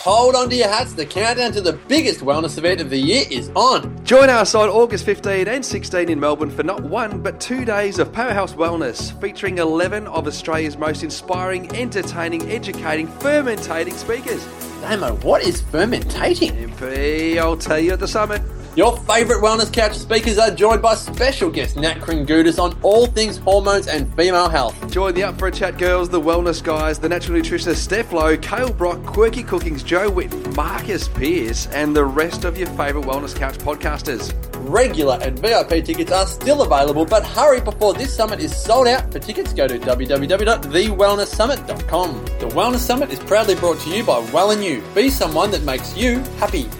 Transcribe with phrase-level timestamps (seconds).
[0.00, 3.24] Hold on to your hats, the countdown to the biggest wellness event of the year
[3.30, 4.02] is on.
[4.02, 7.98] Join us on August 15 and 16 in Melbourne for not one but two days
[7.98, 14.42] of Powerhouse Wellness, featuring 11 of Australia's most inspiring, entertaining, educating, fermentating speakers.
[14.80, 16.52] Damo, what is fermentating?
[16.52, 18.40] MP, I'll tell you at the summit.
[18.76, 23.38] Your favourite wellness couch speakers are joined by special guest Nat Kringoudis on all things
[23.38, 24.76] hormones and female health.
[24.92, 28.36] Join the Up for a Chat girls, the wellness guys, the natural nutritionist Steph Lowe,
[28.36, 33.34] Kale Brock, Quirky Cookings, Joe Witt, Marcus Pierce, and the rest of your favourite wellness
[33.34, 34.32] couch podcasters.
[34.70, 39.10] Regular and VIP tickets are still available, but hurry before this summit is sold out.
[39.10, 42.24] For tickets, go to www.thewellnesssummit.com.
[42.24, 44.80] The Wellness Summit is proudly brought to you by Well and You.
[44.94, 46.70] Be someone that makes you happy.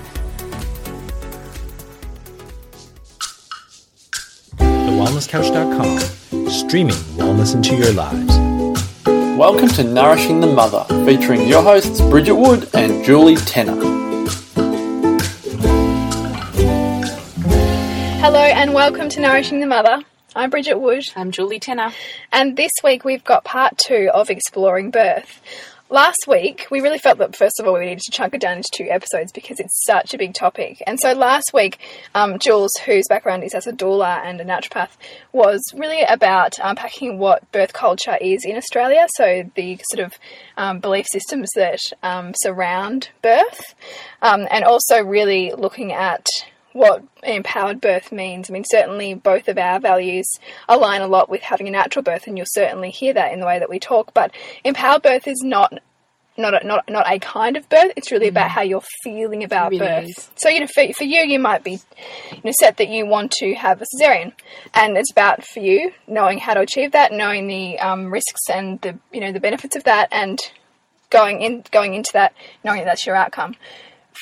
[5.01, 8.37] TheWellnessCouch.com, streaming wellness into your lives.
[9.35, 13.77] Welcome to Nourishing the Mother, featuring your hosts Bridget Wood and Julie Tenner.
[18.21, 20.03] Hello and welcome to Nourishing the Mother.
[20.37, 21.93] I'm Bridget Wood, I'm Julie Tenner.
[22.31, 25.41] and this week we've got part two of Exploring Birth.
[25.93, 28.59] Last week, we really felt that first of all we needed to chunk it down
[28.59, 30.81] into two episodes because it's such a big topic.
[30.87, 31.81] And so last week,
[32.15, 34.91] um, Jules, whose background is as a doula and a naturopath,
[35.33, 39.09] was really about unpacking what birth culture is in Australia.
[39.17, 40.13] So the sort of
[40.57, 43.75] um, belief systems that um, surround birth,
[44.23, 46.25] um, and also really looking at
[46.73, 48.49] what empowered birth means.
[48.49, 50.27] I mean, certainly both of our values
[50.69, 53.47] align a lot with having a natural birth, and you'll certainly hear that in the
[53.47, 54.15] way that we talk.
[54.15, 54.33] But
[54.65, 55.79] empowered birth is not.
[56.39, 57.93] Not a, not, not a kind of birth.
[57.97, 60.09] It's really about how you're feeling about really birth.
[60.09, 60.31] is.
[60.37, 61.73] So you know, for, for you, you might be,
[62.33, 64.33] you know, set that you want to have a cesarean,
[64.73, 68.81] and it's about for you knowing how to achieve that, knowing the um, risks and
[68.81, 70.41] the you know the benefits of that, and
[71.11, 72.33] going in going into that
[72.65, 73.55] knowing that that's your outcome.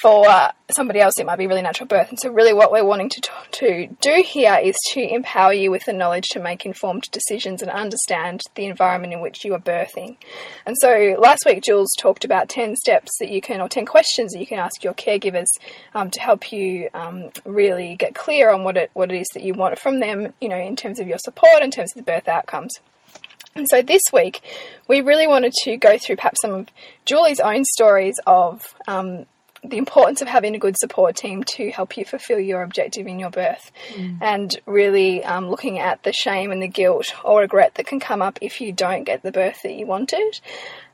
[0.03, 2.85] For uh, somebody else, it might be really natural birth, and so really what we're
[2.85, 7.11] wanting to to do here is to empower you with the knowledge to make informed
[7.11, 10.17] decisions and understand the environment in which you are birthing.
[10.67, 14.33] And so last week, Jules talked about ten steps that you can, or ten questions
[14.33, 15.48] that you can ask your caregivers
[15.95, 19.42] um, to help you um, really get clear on what it what it is that
[19.42, 20.33] you want from them.
[20.41, 22.75] You know, in terms of your support, in terms of the birth outcomes.
[23.57, 24.42] And so this week,
[24.87, 26.69] we really wanted to go through perhaps some of
[27.05, 29.27] Julie's own stories of um,
[29.64, 33.19] the importance of having a good support team to help you fulfill your objective in
[33.19, 33.70] your birth,
[34.20, 38.23] and really um, looking at the shame and the guilt or regret that can come
[38.23, 40.41] up if you don't get the birth that you wanted.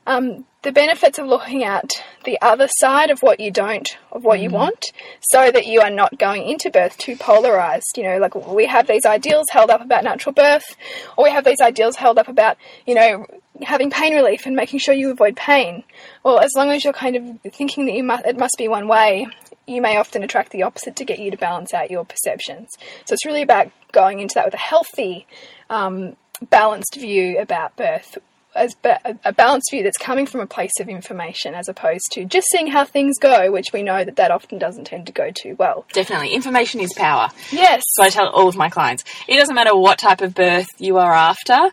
[0.06, 4.40] Um, the benefits of looking at the other side of what you don't, of what
[4.40, 7.96] you want, so that you are not going into birth too polarized.
[7.96, 10.76] You know, like we have these ideals held up about natural birth,
[11.16, 12.56] or we have these ideals held up about,
[12.86, 13.26] you know,
[13.62, 15.84] having pain relief and making sure you avoid pain.
[16.22, 18.88] Well, as long as you're kind of thinking that you must, it must be one
[18.88, 19.26] way,
[19.66, 22.70] you may often attract the opposite to get you to balance out your perceptions.
[23.04, 25.26] So it's really about going into that with a healthy,
[25.70, 26.16] um,
[26.50, 28.18] balanced view about birth.
[28.54, 28.76] As
[29.24, 32.68] a balanced view that's coming from a place of information as opposed to just seeing
[32.68, 35.86] how things go, which we know that that often doesn't tend to go too well.
[35.92, 36.34] Definitely.
[36.34, 37.30] Information is power.
[37.50, 37.82] Yes.
[37.88, 40.98] So I tell all of my clients, it doesn't matter what type of birth you
[40.98, 41.70] are after,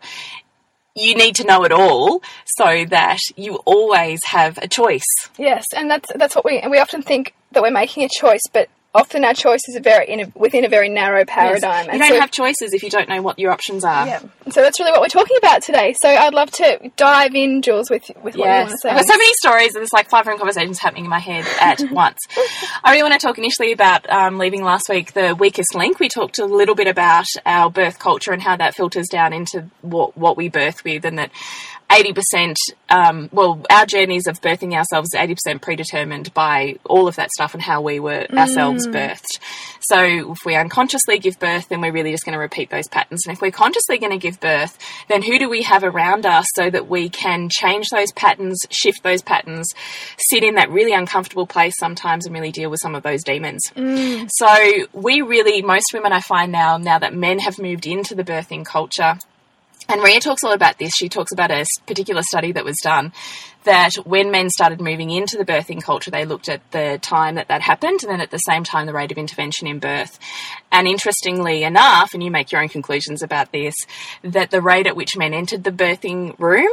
[0.95, 5.05] you need to know it all so that you always have a choice.
[5.37, 8.41] Yes, and that's that's what we and we often think that we're making a choice,
[8.51, 11.85] but often our choices are very in a, within a very narrow paradigm.
[11.85, 14.07] You and don't so- have choices if you don't know what your options are.
[14.07, 14.19] Yeah,
[14.49, 15.93] so that's really what we're talking about today.
[16.01, 18.89] So I'd love to dive in, Jules, with with what you want to say.
[18.89, 21.81] Got so many stories and there's like five 500 conversations happening in my head at
[21.91, 22.19] once.
[22.83, 25.99] I really want to talk initially about um, leaving last week the weakest link.
[25.99, 29.65] We talked a little bit about our birth culture and how that filters down into
[29.81, 31.31] what, what we birth with and that
[31.91, 32.55] 80%,
[32.89, 37.53] um, well, our journeys of birthing ourselves is 80% predetermined by all of that stuff
[37.53, 39.39] and how we were ourselves birthed.
[39.81, 43.25] So if we unconsciously give birth, then we're really just going to repeat those patterns.
[43.25, 44.77] And if we're consciously going to give birth,
[45.09, 49.03] then who do we have around us so that we can change those patterns, shift
[49.03, 49.67] those patterns,
[50.29, 53.61] sit in that really uncomfortable place sometimes and really deal with some of those demons?
[54.29, 54.55] So
[54.93, 58.65] we really, most women I find now, now that men have moved into the birthing
[58.65, 59.17] culture,
[59.87, 60.93] and Rhea talks a lot about this.
[60.93, 63.11] She talks about a particular study that was done
[63.63, 67.47] that when men started moving into the birthing culture, they looked at the time that
[67.47, 70.19] that happened and then at the same time the rate of intervention in birth.
[70.71, 73.75] And interestingly enough, and you make your own conclusions about this,
[74.23, 76.71] that the rate at which men entered the birthing room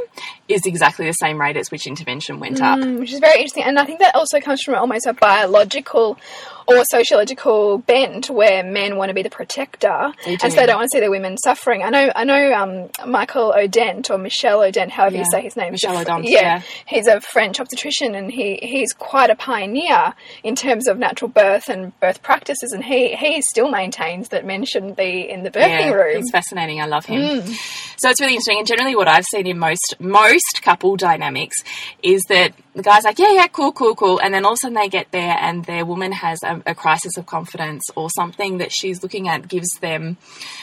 [0.48, 2.78] is exactly the same rate as which intervention went up.
[2.78, 6.18] Mm, which is very interesting, and I think that also comes from almost a biological
[6.66, 10.90] or sociological bent where men want to be the protector, and so they don't want
[10.90, 11.82] to see their women suffering.
[11.82, 15.72] I know, I know, um, Michael Odent or Michelle Odent, however you say his name,
[15.72, 16.62] Michelle is a fr- O'Donnell, yeah, yeah.
[16.86, 21.68] He's a French obstetrician and he, he's quite a pioneer in terms of natural birth
[21.68, 22.72] and birth practices.
[22.72, 26.16] And he, he still maintains that men shouldn't be in the birthing yeah, room.
[26.16, 26.80] He's fascinating.
[26.80, 27.40] I love him.
[27.40, 27.87] Mm.
[27.98, 28.58] So it's really interesting.
[28.58, 31.56] And generally, what I've seen in most most couple dynamics
[32.02, 34.60] is that the guy's like, yeah, yeah, cool, cool, cool, and then all of a
[34.60, 38.58] sudden they get there, and their woman has a, a crisis of confidence or something
[38.58, 40.16] that she's looking at gives them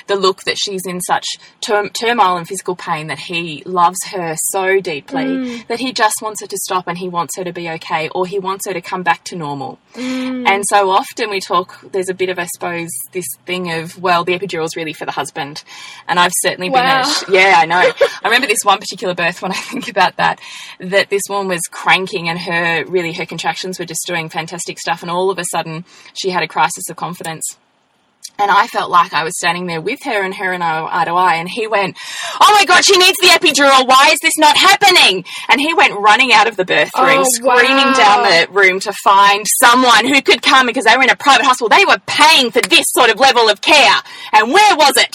[0.08, 1.26] the look that she's in such
[1.60, 5.68] tur- turmoil and physical pain that he loves her so deeply mm.
[5.68, 8.26] that he just wants her to stop and he wants her to be okay or
[8.26, 9.78] he wants her to come back to normal.
[9.94, 10.48] Mm.
[10.48, 14.24] And so often we talk, there's a bit of, I suppose, this thing of, well,
[14.24, 15.64] the epidural's really for the husband.
[16.08, 17.04] And I've certainly been Wow.
[17.30, 17.78] Yeah, I know.
[17.78, 20.40] I remember this one particular birth when I think about that,
[20.80, 25.02] that this woman was cranking and her, really, her contractions were just doing fantastic stuff.
[25.02, 27.58] And all of a sudden she had a crisis of confidence.
[28.38, 30.90] And I felt like I was standing there with her and her and I were
[30.92, 31.36] eye to eye.
[31.36, 31.98] And he went,
[32.42, 33.88] Oh my God, she needs the epidural.
[33.88, 35.24] Why is this not happening?
[35.48, 37.94] And he went running out of the birth room, Oh, screaming wow.
[37.94, 41.46] down the room to find someone who could come because they were in a private
[41.46, 41.70] hospital.
[41.70, 43.96] They were paying for this sort of level of care.
[44.34, 45.14] And where was it?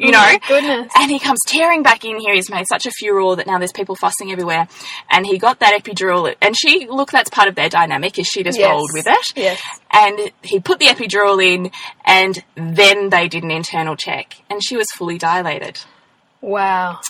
[0.00, 0.18] You know?
[0.18, 0.92] Oh my goodness.
[0.96, 2.34] And he comes tearing back in here.
[2.34, 4.66] He's made such a furor that now there's people fussing everywhere.
[5.10, 6.34] And he got that epidural.
[6.40, 8.70] And she, look, that's part of their dynamic, is she just Yes.
[8.70, 9.36] rolled with it.
[9.36, 9.60] Yes.
[9.92, 11.70] And he put the epidural in,
[12.04, 15.78] and then they did an internal check, and she was fully dilated.
[16.40, 17.00] Wow.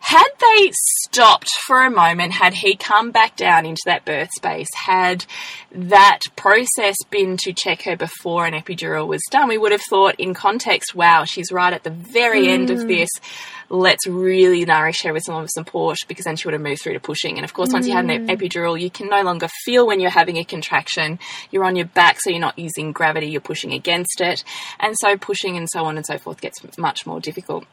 [0.00, 4.68] Had they stopped for a moment, had he come back down into that birth space,
[4.74, 5.24] had
[5.72, 10.14] that process been to check her before an epidural was done, we would have thought
[10.18, 12.88] in context, wow, she's right at the very end of hmm.
[12.88, 13.10] this.
[13.70, 16.80] Let's really nourish her with some of the support because then she would have moved
[16.80, 17.36] through to pushing.
[17.36, 18.30] And of course, once you have an hmm.
[18.30, 21.18] epidural, you can no longer feel when you're having a contraction.
[21.50, 24.42] You're on your back, so you're not using gravity, you're pushing against it.
[24.80, 27.66] And so pushing and so on and so forth gets much more difficult.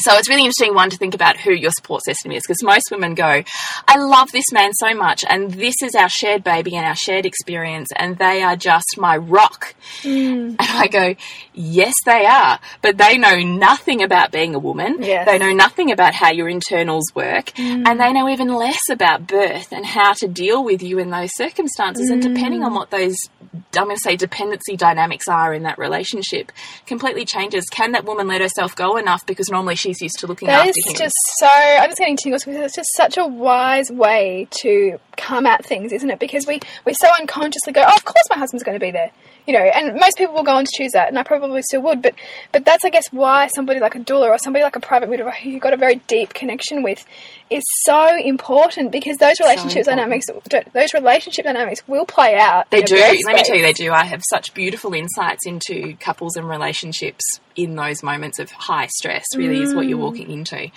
[0.00, 2.90] So it's really interesting one to think about who your support system is because most
[2.90, 3.42] women go,
[3.86, 7.26] I love this man so much and this is our shared baby and our shared
[7.26, 9.74] experience and they are just my rock.
[10.02, 10.50] Mm.
[10.50, 11.14] And I go,
[11.54, 15.02] yes, they are, but they know nothing about being a woman.
[15.02, 15.26] Yes.
[15.26, 17.86] They know nothing about how your internals work mm.
[17.86, 21.34] and they know even less about birth and how to deal with you in those
[21.34, 22.10] circumstances.
[22.10, 22.76] And depending on mm.
[22.76, 23.16] what those,
[23.76, 26.52] I'm going to say dependency dynamics are in that relationship
[26.86, 27.66] completely changes.
[27.70, 30.70] Can that woman let herself go enough because normally she's used to looking That after
[30.70, 30.94] is him?
[30.96, 31.46] just so.
[31.48, 35.92] I'm just getting tingles because it's just such a wise way to come at things,
[35.92, 36.18] isn't it?
[36.18, 39.10] Because we we so unconsciously go, "Oh, of course my husband's going to be there,"
[39.46, 41.82] you know, and most people will go on to choose that, and I probably still
[41.82, 42.02] would.
[42.02, 42.14] But
[42.52, 45.34] but that's I guess why somebody like a doula or somebody like a private midwife
[45.34, 47.04] who you've got a very deep connection with
[47.50, 50.26] is so important because those relationship dynamics,
[50.72, 52.70] those relationship dynamics will play out.
[52.70, 52.96] They do.
[52.96, 53.92] Let me tell you, they do.
[53.92, 57.24] I have such beautiful insights into couples and relationships
[57.56, 60.02] in those moments of high stress, really, is what you're mm.
[60.02, 60.70] walking into.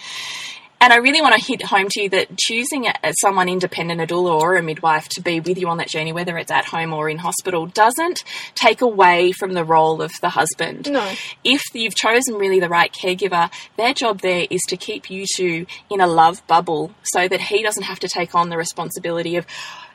[0.84, 2.88] And I really want to hit home to you that choosing
[3.22, 6.38] someone independent, a doula or a midwife, to be with you on that journey, whether
[6.38, 10.92] it's at home or in hospital, doesn't take away from the role of the husband.
[10.92, 11.10] No.
[11.42, 15.68] If you've chosen really the right caregiver, their job there is to keep you two
[15.90, 19.46] in a love bubble so that he doesn't have to take on the responsibility of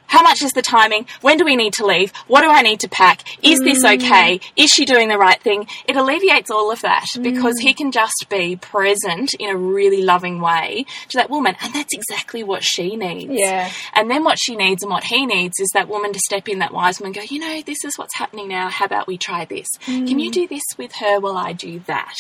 [0.09, 1.07] how much is the timing?
[1.21, 2.13] When do we need to leave?
[2.27, 3.23] What do I need to pack?
[3.45, 3.97] Is this mm.
[3.97, 4.41] okay?
[4.57, 5.69] Is she doing the right thing?
[5.87, 7.23] It alleviates all of that mm.
[7.23, 11.57] because he can just be present in a really loving way to that woman.
[11.61, 13.33] And that's exactly what she needs.
[13.33, 13.71] Yeah.
[13.95, 16.59] And then what she needs and what he needs is that woman to step in,
[16.61, 18.69] that wise woman, and go, you know, this is what's happening now.
[18.69, 19.69] How about we try this?
[19.85, 20.35] Can you mm.
[20.35, 22.15] do this with her while I do that?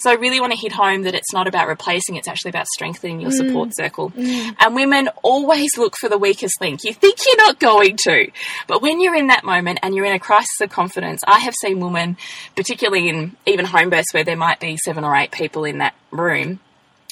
[0.00, 2.66] So I really want to hit home that it's not about replacing, it's actually about
[2.66, 4.12] strengthening your support circle.
[4.16, 6.84] And women always look for the weakest link.
[6.84, 8.30] You think you're not going to,
[8.66, 11.54] but when you're in that moment and you're in a crisis of confidence, I have
[11.54, 12.16] seen women,
[12.56, 15.94] particularly in even home births where there might be seven or eight people in that
[16.10, 16.60] room,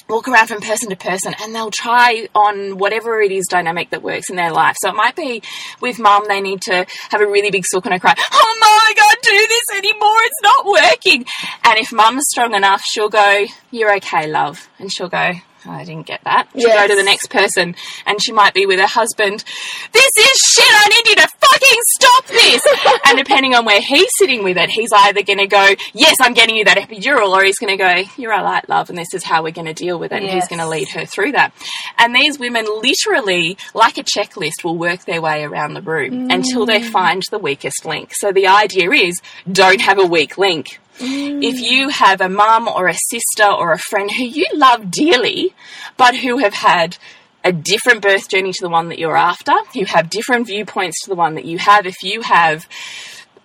[0.09, 4.01] walk around from person to person and they'll try on whatever it is dynamic that
[4.01, 4.75] works in their life.
[4.81, 5.41] So it might be
[5.81, 8.69] with mum, they need to have a really big sook and a cry, Oh, mum,
[8.69, 10.17] I can't do this anymore.
[10.21, 11.25] It's not working.
[11.63, 14.69] And if mum's strong enough, she'll go, You're okay, love.
[14.79, 16.47] And she'll go, "Oh, I didn't get that.
[16.53, 16.81] She'll Yes.
[16.81, 19.43] go to the next person and she might be with her husband.
[19.91, 20.65] This is shit.
[20.69, 22.61] I need you to fucking stop this.
[23.07, 26.33] and depending on where he's sitting with it, he's either going to go, yes, I'm
[26.33, 29.13] getting you that epidural, or he's going to go, you're all right, love, and this
[29.13, 30.21] is how we're going to deal with it.
[30.21, 31.53] And he's going to lead her through that.
[31.97, 36.65] And these women literally, like a checklist, will work their way around the room until
[36.65, 36.89] they mm.
[36.89, 38.11] find the weakest link.
[38.13, 39.21] So the idea is
[39.51, 40.79] don't have a weak link.
[40.99, 45.53] If you have a mum or a sister or a friend who you love dearly,
[45.97, 46.97] but who have had
[47.43, 51.09] a different birth journey to the one that you're after, who have different viewpoints to
[51.09, 52.67] the one that you have, if you have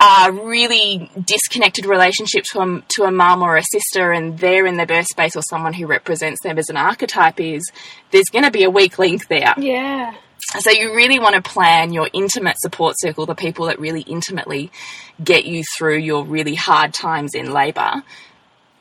[0.01, 4.77] uh, really disconnected relationship to a, to a mum or a sister and they're in
[4.77, 7.71] their birth space or someone who represents them as an archetype is,
[8.11, 9.55] there's going to be a weak link there.
[9.57, 10.15] Yeah.
[10.61, 14.71] So you really want to plan your intimate support circle, the people that really intimately
[15.23, 18.03] get you through your really hard times in labour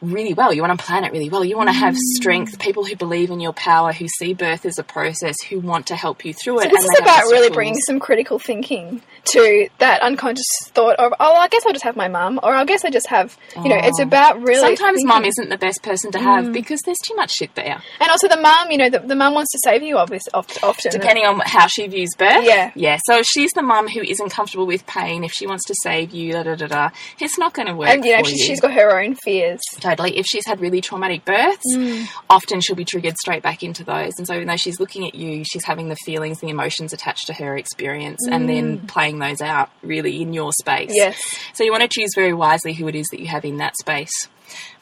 [0.01, 0.53] really well.
[0.53, 1.45] You want to plan it really well.
[1.45, 1.99] You want to have mm.
[2.15, 5.87] strength, people who believe in your power, who see birth as a process, who want
[5.87, 6.63] to help you through it.
[6.63, 11.13] So this and is about really bringing some critical thinking to that unconscious thought of,
[11.19, 13.69] oh, I guess I'll just have my mum, or I guess I just have, you
[13.69, 14.75] know, it's about really.
[14.75, 17.81] Sometimes mum isn't the best person to have because there's too much shit there.
[17.99, 20.91] And also the mum, you know, the, the mum wants to save you, obviously, often.
[20.91, 22.43] Depending on how she views birth.
[22.43, 22.71] Yeah.
[22.75, 22.97] Yeah.
[23.05, 26.11] So if she's the mum who isn't comfortable with pain, if she wants to save
[26.11, 27.89] you, da da da da, it's not going to work.
[27.89, 28.45] And, you know, she, you.
[28.45, 29.59] she's got her own fears.
[29.79, 30.17] Totally.
[30.17, 32.07] If she's had really traumatic births, Mm.
[32.29, 34.13] often she'll be triggered straight back into those.
[34.17, 37.27] And so, even though she's looking at you, she's having the feelings, the emotions attached
[37.27, 40.91] to her experience, and then playing those out really in your space.
[40.91, 40.96] Mm.
[40.96, 41.20] Yes.
[41.53, 43.75] So, you want to choose very wisely who it is that you have in that
[43.77, 44.12] space,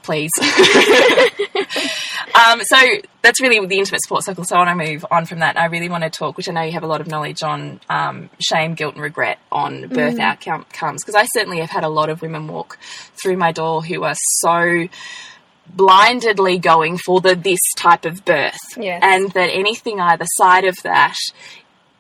[0.04, 0.32] please.
[2.36, 2.78] um, so,
[3.22, 4.44] that's really the intimate support circle.
[4.44, 5.58] So, I want to move on from that.
[5.60, 7.80] I really want to talk, which I know you have a lot of knowledge on
[7.90, 10.20] um, shame, guilt, and regret on birth Mm.
[10.48, 12.78] outcomes, because I certainly have had a lot of women walk
[13.22, 14.88] through my door who are so
[15.76, 19.02] blindedly going for the this type of birth Yes.
[19.04, 21.14] and that anything either side of that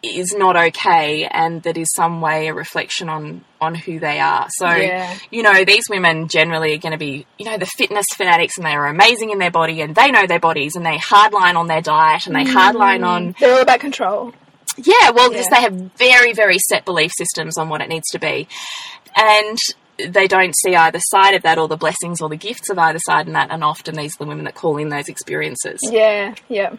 [0.01, 4.48] is not okay and that is some way a reflection on on who they are
[4.50, 5.13] so Yeah.
[5.29, 8.65] you know these women generally are going to be you know the fitness fanatics and
[8.65, 11.68] they are amazing in their body and they know their bodies and they hardline on
[11.68, 12.53] their diet and they mm.
[12.53, 14.34] hardline on They're all about control.
[14.77, 15.44] yeah, well, Yeah.
[15.51, 18.48] they have very, very set belief systems on what it needs to be.
[19.18, 19.58] And
[20.08, 23.00] they don't see either side of that or the blessings or the gifts of either
[23.00, 23.51] side in that.
[23.51, 25.79] And often these are the women that call in those experiences.
[25.84, 26.75] Yeah, yeah.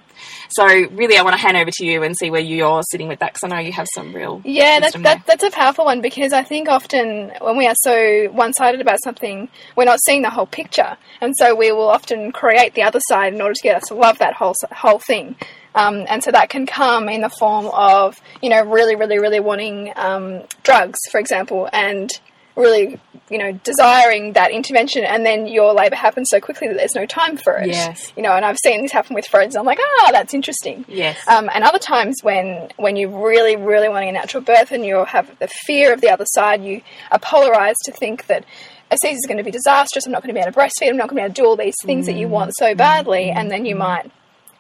[0.51, 3.21] So, really, I want to hand over to you and see where you're sitting with
[3.21, 4.41] that because I know you have some real.
[4.45, 7.75] Yeah, that's wisdom that, that's a powerful one because I think often when we are
[7.83, 11.89] so one sided about something, we're not seeing the whole picture, and so we will
[11.89, 14.99] often create the other side in order to get us to love that whole whole
[14.99, 15.37] thing.
[15.75, 19.41] Um, and so that can come in the form of you know really, really, really
[19.41, 22.11] wanting um, drugs, for example, and
[22.57, 23.01] really
[23.31, 27.07] you know desiring that intervention, and then your labour happens so quickly that there's no
[27.07, 27.69] time for it.
[27.69, 28.13] Yes.
[28.17, 29.57] You know, and I've seen this happen with friends.
[29.57, 30.85] I'm like, ah, that's interesting.
[30.89, 31.17] Yes.
[31.29, 35.05] Um, and other times when when you're really really wanting a natural birth and you
[35.05, 38.45] have the fear of the other side, you are polarized to think that
[38.91, 40.07] a Caesar is going to be disastrous.
[40.07, 40.91] I'm not going to be able to breastfeed.
[40.91, 42.75] I'm not going to be able to do all these things that you want so
[42.75, 44.11] badly, and then you might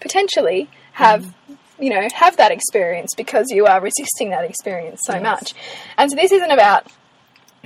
[0.00, 1.34] potentially have
[1.78, 5.54] you know have that experience because you are resisting that experience so much.
[5.98, 6.86] And so this isn't about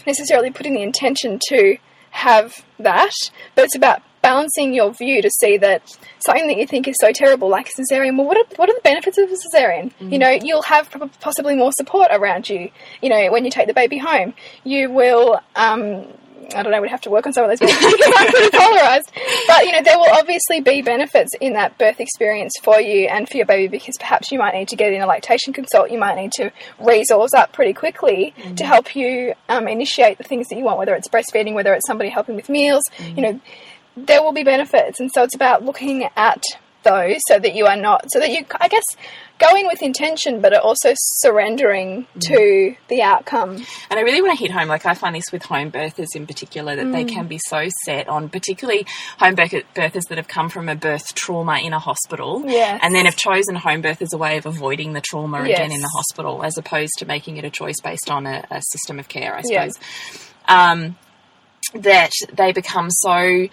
[0.06, 1.76] necessarily putting the intention to
[2.11, 3.12] have that,
[3.54, 5.82] but it's about balancing your view to see that
[6.25, 8.73] something that you think is so terrible, like a cesarean, well, what are, what are
[8.73, 9.92] the benefits of a cesarean?
[10.12, 12.70] You know, you'll have possibly more support around you.
[13.02, 14.32] You know, when you take the baby home,
[14.64, 15.40] you will.
[15.56, 16.06] Um,
[16.54, 17.76] I don't know, we'd have to work on some of those because
[18.16, 19.12] I'm pretty polarized.
[19.46, 23.28] But, you know, there will obviously be benefits in that birth experience for you and
[23.28, 25.90] for your baby because perhaps you might need to get in a lactation consult.
[25.90, 30.48] You might need to resource up pretty quickly to help you um, initiate the things
[30.48, 32.82] that you want, whether it's breastfeeding, whether it's somebody helping with meals.
[33.16, 33.40] You know,
[33.96, 35.00] there will be benefits.
[35.00, 36.42] And so it's about looking at
[36.84, 38.84] those so that you are not, so that you, I guess,
[39.38, 43.56] go in with intention, but are also surrendering to the outcome.
[43.90, 46.26] And I really want to hit home, like I find this with home birthers in
[46.26, 46.92] particular, that Mm.
[46.92, 48.86] they can be so set on, particularly
[49.18, 52.78] home birth- birthers that have come from a birth trauma in a hospital, Yes.
[52.82, 55.80] and then have chosen home birth as a way of avoiding the trauma again in
[55.80, 59.08] the hospital, as opposed to making it a choice based on a, a system of
[59.08, 59.72] care, I suppose.
[60.46, 60.96] Um,
[61.74, 63.48] that they become so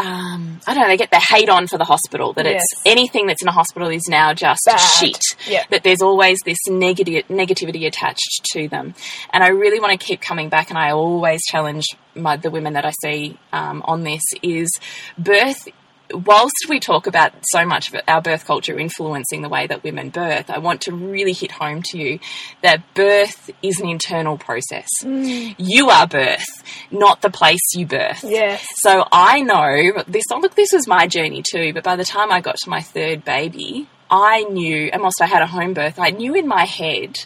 [0.00, 3.26] um, I don't know, they get the hate on for the hospital that it's anything
[3.26, 4.78] that's in a hospital is now just Bad.
[4.78, 5.22] shit.
[5.46, 5.64] Yeah.
[5.70, 8.94] That there's always this negative negativity attached to them.
[9.32, 12.72] And I really want to keep coming back and I always challenge my, the women
[12.72, 14.70] that I see um, on this is
[15.18, 15.68] birth
[16.12, 20.10] whilst we talk about so much of our birth culture influencing the way that women
[20.10, 22.18] birth, I want to really hit home to you
[22.62, 24.88] that birth is an internal process.
[25.02, 25.54] Mm.
[25.58, 26.46] You are birth,
[26.90, 28.24] not the place you birth.
[28.24, 28.66] Yes.
[28.76, 30.24] So I know this.
[30.30, 31.72] Oh, look, this was my journey too.
[31.72, 35.26] But by the time I got to my third baby, I knew, and whilst I
[35.26, 37.16] had a home birth, I knew in my head,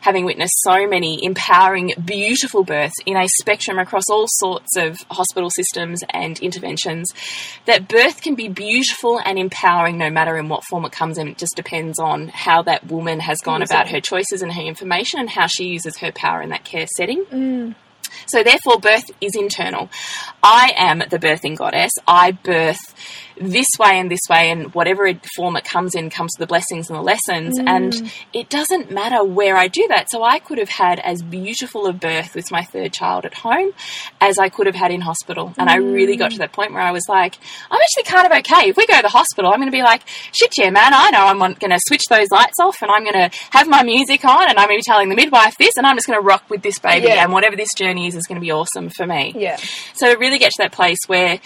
[0.00, 5.50] having witnessed so many empowering, beautiful births in a spectrum across all sorts of hospital
[5.50, 7.12] systems and interventions,
[7.66, 11.28] that birth can be beautiful and empowering no matter in what form it comes in.
[11.28, 15.20] It just depends on how that woman has gone about her choices and her information
[15.20, 17.24] and how she uses her power in that care setting.
[17.26, 17.74] Mm.
[18.26, 19.90] So therefore, birth is internal.
[20.42, 21.92] I am the birthing goddess.
[22.06, 22.94] I birth
[23.40, 26.90] this way and this way, and whatever form it comes in comes to the blessings
[26.90, 27.58] and the lessons.
[27.58, 27.68] Mm.
[27.68, 30.10] And it doesn't matter where I do that.
[30.10, 33.72] So I could have had as beautiful a birth with my third child at home
[34.20, 35.54] as I could have had in hospital.
[35.58, 36.40] And I really got to mm.
[36.40, 37.38] that point where I was like,
[37.70, 38.68] I'm actually kind of okay.
[38.68, 41.10] If we go to the hospital, I'm going to be like, shit, yeah, man, I
[41.10, 44.24] know I'm going to switch those lights off and I'm going to have my music
[44.24, 46.24] on and I'm going to be telling the midwife this and I'm just going to
[46.24, 47.24] rock with this baby Yeah.
[47.24, 49.34] and whatever this journey is is going to be awesome for me.
[49.36, 49.56] Yeah.
[49.94, 51.40] So really get to that place where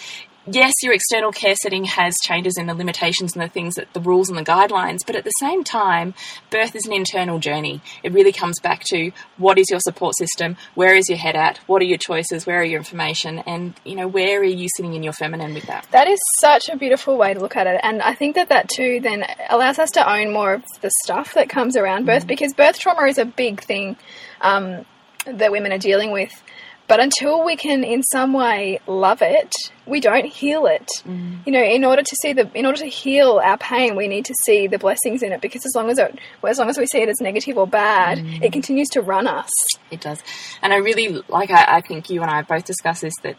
[0.47, 3.99] yes, your external care setting has changes in the limitations and the things that the
[3.99, 6.13] rules and the guidelines, but at the same time,
[6.49, 7.81] birth is an internal journey.
[8.03, 11.57] It really comes back to what is your support system, where is your head at,
[11.67, 14.93] what are your choices, where are your information, and you know where are you sitting
[14.93, 15.87] in your feminine with that.
[15.91, 18.69] That is such a beautiful way to look at it, and I think that that
[18.69, 22.53] too then allows us to own more of the stuff that comes around birth because
[22.53, 23.97] birth trauma is a big thing
[24.41, 24.85] um,
[25.25, 26.31] that women are dealing with.
[26.87, 29.53] But until we can, in some way, love it,
[29.87, 30.87] we don't heal it.
[31.03, 31.39] Mm.
[31.45, 34.25] You know, in order to see the, in order to heal our pain, we need
[34.25, 35.41] to see the blessings in it.
[35.41, 37.65] Because as long as it, well, as long as we see it as negative or
[37.65, 38.43] bad, mm.
[38.43, 39.49] it continues to run us.
[39.89, 40.21] It does.
[40.61, 43.35] And I really like, I, I think you and I have both discussed this that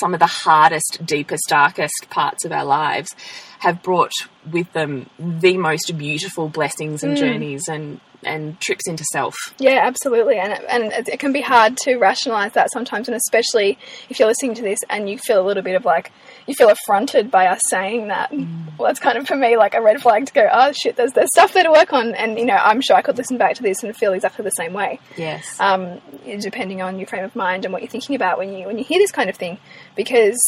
[0.00, 3.14] some of the hardest, deepest, darkest parts of our lives
[3.60, 4.12] have brought
[4.50, 9.34] with them the most beautiful blessings and journeys and, and trips into self.
[9.58, 13.78] Yeah, absolutely, and and it, it can be hard to rationalize that sometimes, and especially
[14.08, 16.12] if you're listening to this and you feel a little bit of like
[16.46, 18.32] you feel affronted by us saying that.
[18.32, 20.48] Well, that's kind of for me like a red flag to go.
[20.52, 23.02] Oh shit, there's there's stuff there to work on, and you know I'm sure I
[23.02, 25.00] could listen back to this and feel exactly the same way.
[25.16, 25.58] Yes.
[25.58, 26.00] Um,
[26.40, 28.84] depending on your frame of mind and what you're thinking about when you when you
[28.84, 29.58] hear this kind of thing,
[29.94, 30.38] because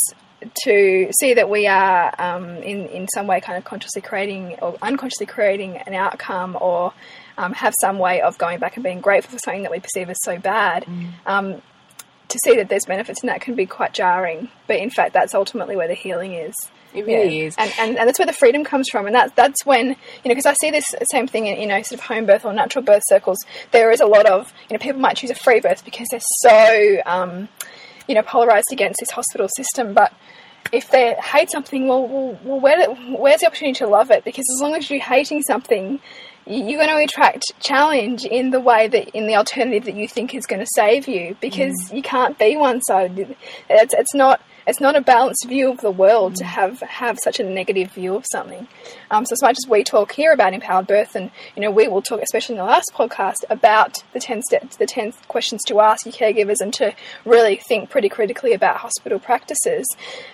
[0.65, 4.77] to see that we are um, in in some way kind of consciously creating or
[4.83, 6.93] unconsciously creating an outcome or
[7.37, 10.09] um, have some way of going back and being grateful for something that we perceive
[10.11, 10.87] as so bad.
[11.27, 11.61] Um,
[12.29, 15.35] to see that there's benefits in that can be quite jarring, but in fact, that's
[15.35, 16.55] ultimately where the healing is.
[16.93, 17.47] It really Yeah.
[17.47, 17.55] is.
[17.57, 20.31] and, and and that's where the freedom comes from, and that's that's when you know
[20.35, 22.85] because I see this same thing in you know sort of home birth or natural
[22.85, 23.39] birth circles.
[23.71, 26.21] There is a lot of you know people might choose a free birth because they're
[26.43, 27.49] so um,
[28.09, 30.13] you know polarized against this hospital system, but
[30.73, 32.87] if they hate something, well, well, where,
[33.17, 34.25] where's the opportunity to love it?
[34.25, 36.01] Because as long as you're hating something,
[36.49, 40.35] you're going to attract challenge in the way that in the alternative that you think
[40.35, 41.37] is going to save you.
[41.41, 43.37] Because you can't be one sided.
[43.69, 47.41] It's it's not it's not a balanced view of the world to have have such
[47.41, 48.69] a negative view of something.
[49.11, 51.89] Um, so as much as we talk here about empowered birth, and you know we
[51.89, 55.81] will talk, especially in the last podcast, about the ten steps, the ten questions to
[55.81, 59.87] ask your caregivers, and to really think pretty critically about hospital practices.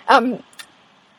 [0.08, 0.42] Um,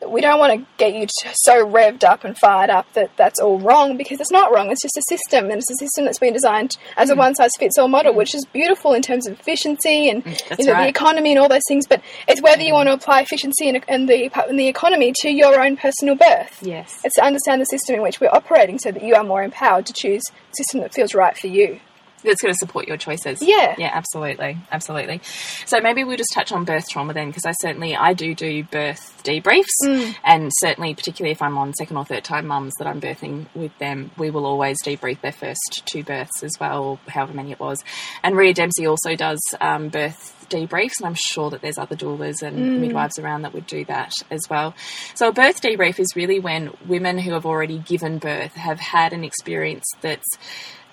[0.06, 3.58] we don't want to get you so revved up and fired up that that's all
[3.58, 4.70] wrong because it's not wrong.
[4.70, 7.20] It's just a system, and it's a system that's been designed as a hmm.
[7.20, 8.18] one size fits all model, hmm.
[8.18, 11.48] which is beautiful in terms of efficiency and mm, you know, the economy and all
[11.48, 11.86] those things.
[11.86, 12.74] But it's whether you hmm.
[12.74, 16.62] want to apply efficiency and, and the and the economy to your own personal birth.
[16.62, 17.00] Yes.
[17.04, 19.86] It's to understand the system in which we're operating, so that you are more empowered
[19.86, 21.80] to choose a system that feels right for you.
[22.26, 23.38] That's going to support your choices.
[23.40, 23.74] Yeah.
[23.78, 25.20] yeah, absolutely, absolutely.
[25.64, 28.64] So maybe we'll just touch on birth trauma then, because I certainly I do do
[28.64, 30.14] birth debriefs, Mm.
[30.24, 33.76] and certainly particularly if I'm on second or third time mums that I'm birthing with
[33.78, 37.60] them, we will always debrief their first two births as well, or however many it
[37.60, 37.82] was.
[38.22, 42.42] And Rhea Dempsey also does um, birth debriefs, and I'm sure that there's other doulas
[42.42, 42.78] and Mm.
[42.80, 44.74] midwives around that would do that as well.
[45.14, 49.12] So a birth debrief is really when women who have already given birth have had
[49.12, 50.26] an experience that's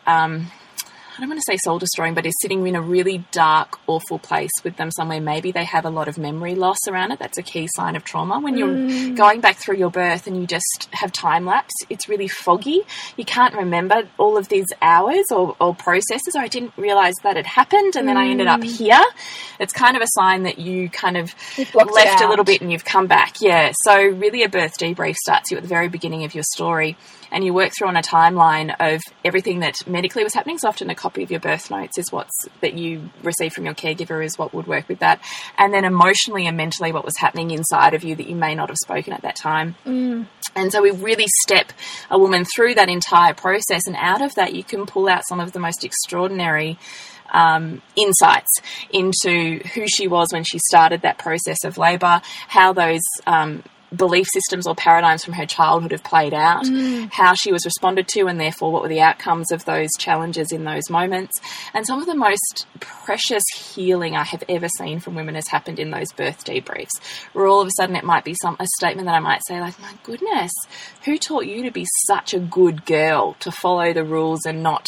[0.08, 0.48] um,
[1.16, 4.18] I don't want to say soul destroying, but is sitting in a really dark, awful
[4.18, 5.22] place with them somewhere.
[5.22, 7.20] Maybe they have a lot of memory loss around it.
[7.20, 8.40] That's a key sign of trauma.
[8.40, 9.16] When you're mm.
[9.16, 12.82] going back through your birth and you just have time lapse, it's really foggy.
[13.16, 16.36] You can't remember all of these hours or, or processes.
[16.36, 18.76] Or I didn't realize that it happened, and then I ended up mm.
[18.76, 19.04] here.
[19.60, 22.46] It's kind of a sign that you kind of You've blocked it left a little
[22.46, 23.40] bit and you've come back.
[23.40, 23.72] Yeah.
[23.84, 26.98] So really, a birth debrief starts you at the very beginning of your story
[27.34, 30.58] and you work through on a timeline of everything that medically was happening.
[30.58, 33.74] So often a copy of your birth notes is what's that you receive from your
[33.74, 35.22] caregiver is what would work with that.
[35.58, 38.70] And then emotionally and mentally what was happening inside of you that you may not
[38.70, 39.76] have spoken at that time.
[40.56, 41.74] And so we really step
[42.12, 45.40] a woman through that entire process, and out of that, you can pull out some
[45.40, 46.78] of the most extraordinary
[47.32, 53.02] um, insights into who she was when she started that process of labour, how those
[53.26, 53.64] um,
[53.96, 57.12] belief systems or paradigms from her childhood have played out, mm.
[57.12, 60.64] how she was responded to, and therefore what were the outcomes of those challenges in
[60.64, 61.40] those moments.
[61.74, 65.80] And some of the most precious healing I have ever seen from women has happened
[65.80, 67.00] in those birth debriefs,
[67.34, 69.60] where all of a sudden it might be some a statement that I might say
[69.60, 70.52] like, "My goodness,
[71.06, 74.88] who taught you to be such a good girl to follow the rules and not,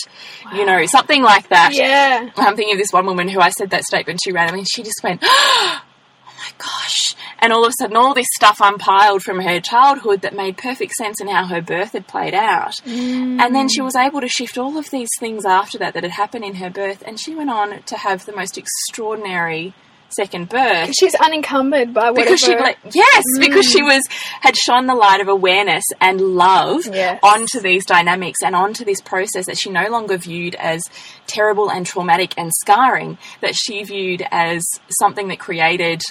[0.53, 2.29] you know, something like that." Yeah.
[2.35, 4.83] I'm thinking of this one woman who I said that statement to I mean, she
[4.83, 5.81] just went, "Oh
[6.37, 7.15] my gosh.
[7.39, 10.93] And all of a sudden, all this stuff unpiled from her childhood that made perfect
[10.93, 12.79] sense in how her birth had played out.
[12.85, 13.85] And then she mm.
[13.85, 16.69] was able to shift all of these things after that that had happened in her
[16.69, 17.03] birth.
[17.05, 19.73] And she went on to have the most extraordinary
[20.09, 22.27] second birth She's unencumbered by whatever.
[22.27, 23.87] because she like yes because she mm.
[23.87, 24.03] was
[24.39, 27.19] had shone the light of awareness and love Yes.
[27.23, 30.83] onto these dynamics and onto this process that she no longer viewed as
[31.27, 34.63] terrible and traumatic and scarring that she viewed as
[34.99, 36.01] something that created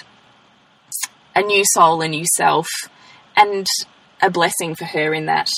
[1.35, 2.67] a new soul a new self
[3.35, 3.65] and
[4.21, 5.49] a blessing for her in that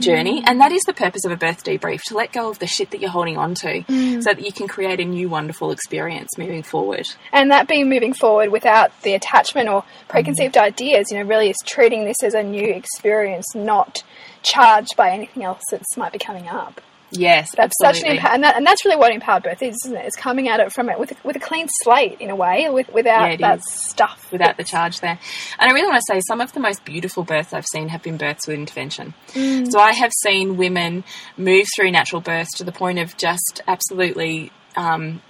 [0.00, 2.66] journey and that is the purpose of a birth debrief to let go of the
[2.66, 3.84] shit that you're holding on to
[4.20, 8.12] so that you can create a new wonderful experience moving forward and that being moving
[8.12, 10.62] forward without the attachment or preconceived Mm.
[10.62, 14.02] ideas, you know, really is treating this as a new experience, not
[14.42, 16.80] charged by anything else that might be coming up.
[17.10, 18.16] Yes That's such an absolutely.
[18.18, 20.04] empower, and, that, and that's really what empowered birth is, isn't it?
[20.06, 22.68] It's coming at it from it with a, with a clean slate in a way,
[22.70, 23.70] with without Yeah, that is.
[23.70, 24.30] stuff.
[24.32, 25.18] without the charge there.
[25.58, 28.02] And I really want to say some of the most beautiful births I've seen have
[28.02, 29.14] been births with intervention.
[29.34, 31.04] So I have seen women
[31.36, 35.20] move through natural births to the point of just absolutely um,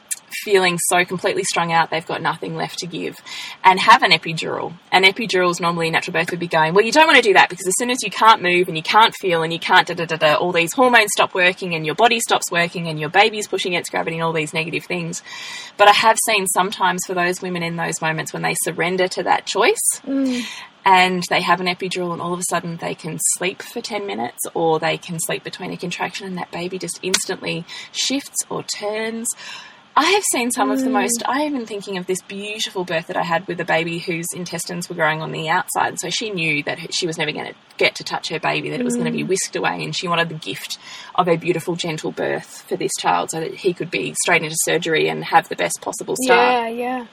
[0.45, 3.21] feeling so completely strung out they've got nothing left to give
[3.65, 4.73] and have an epidural.
[4.93, 7.35] An epidural is normally natural birth would be going, well, you don't want to do
[7.35, 9.87] that because as soon as you can't move and you can't feel and you can't
[9.87, 12.99] da da da da, all these hormones stop working and your body stops working and
[13.01, 15.23] your baby's pushing against gravity and all these negative things.
[15.77, 19.23] But I have seen sometimes for those women in those moments when they surrender to
[19.25, 20.45] that choice mm.
[20.85, 24.07] and they have an epidural and all of a sudden they can sleep for 10
[24.07, 28.63] minutes or they can sleep between a contraction and that baby just instantly shifts or
[28.63, 29.29] turns.
[29.97, 31.23] I have seen some of the most.
[31.27, 34.27] I have been thinking of this beautiful birth that I had with a baby whose
[34.35, 35.99] intestines were growing on the outside.
[35.99, 38.81] So she knew that she was never going to get to touch her baby, that
[38.81, 40.79] it was going to be whisked away, and she wanted the gift
[41.17, 44.57] of a beautiful, gentle birth for this child so that he could be straight into
[44.65, 47.07] surgery and have the best possible start Yeah, yeah.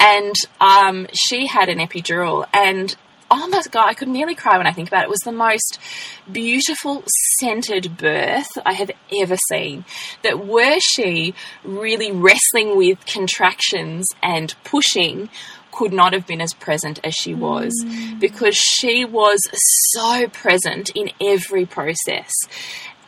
[0.00, 2.94] and um, she had an epidural and
[3.30, 5.06] oh my god i could nearly cry when i think about it.
[5.06, 5.78] It was the most
[6.30, 7.04] beautiful
[7.38, 9.84] centered birth i have ever seen
[10.22, 11.34] that were she
[11.64, 15.28] really wrestling with contractions and pushing
[15.76, 17.70] could not have been as present as she was.
[17.84, 18.18] Mm.
[18.18, 19.38] Because she was
[19.92, 22.32] so present in every process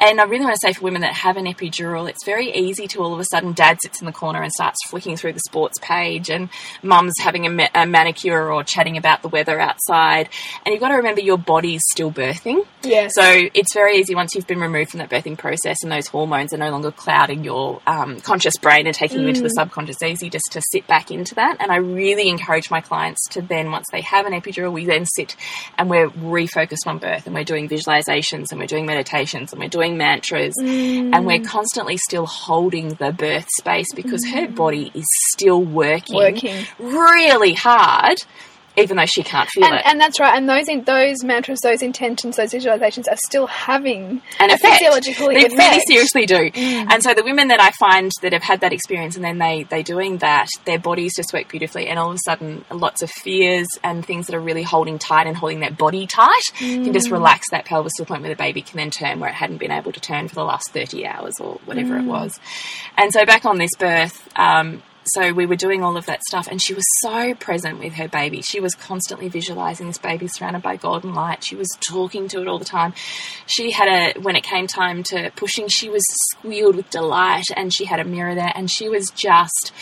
[0.01, 2.87] and I really want to say for women that have an epidural, it's very easy
[2.89, 5.41] to all of a sudden dad sits in the corner and starts flicking through the
[5.41, 6.49] sports page, and
[6.83, 10.29] mum's having a, ma- a manicure or chatting about the weather outside.
[10.65, 12.67] And you've got to remember your body's still birthing.
[12.83, 13.13] Yes.
[13.15, 13.23] So
[13.55, 16.59] it's very easy once you've been removed from that birthing process and those hormones are
[16.59, 20.47] no longer clouding your um, conscious brain and taking you into the subconscious, easy just
[20.53, 21.57] to sit back into that.
[21.61, 25.07] And I really encourage my clients to then, once they have an epidural, we then
[25.07, 25.37] sit
[25.77, 29.69] and we're refocused on birth and we're doing visualizations and we're doing meditations and we're
[29.69, 30.55] doing mantras.
[30.59, 31.47] And we're mm.
[31.47, 34.55] constantly still holding the birth space because her mm.
[34.55, 36.67] body is still working, Working.
[36.79, 38.19] really hard,
[38.83, 39.83] even though she can't feel And, it.
[39.87, 40.35] and that's right.
[40.37, 44.79] And those in, those mantras, those intentions, those visualizations are still having an a effect.
[44.79, 45.53] physiological they effect.
[45.55, 45.59] Mm.
[45.59, 46.51] really seriously do.
[46.55, 49.65] And so the women that I find that have had that experience and then they
[49.65, 53.11] they doing that, their bodies just work beautifully, and all of a sudden, lots of
[53.11, 56.93] fears and things that are really holding tight and holding their body tight can Mm.
[56.93, 59.35] just relax that pelvis to the point where the baby can then turn where it
[59.35, 62.01] hadn't been able to turn for the last thirty hours or whatever Mm.
[62.03, 62.39] it was.
[62.97, 64.29] And so back on this birth.
[64.37, 67.95] Um, so we were doing all of that stuff, and she was so present with
[67.95, 68.43] her baby.
[68.43, 71.45] She was constantly visualizing this baby surrounded by golden light.
[71.45, 72.95] She was talking to it all the time.
[73.47, 77.73] She had a when it came time to pushing, she was squealed with delight, and
[77.73, 79.73] she had a mirror there, and she was just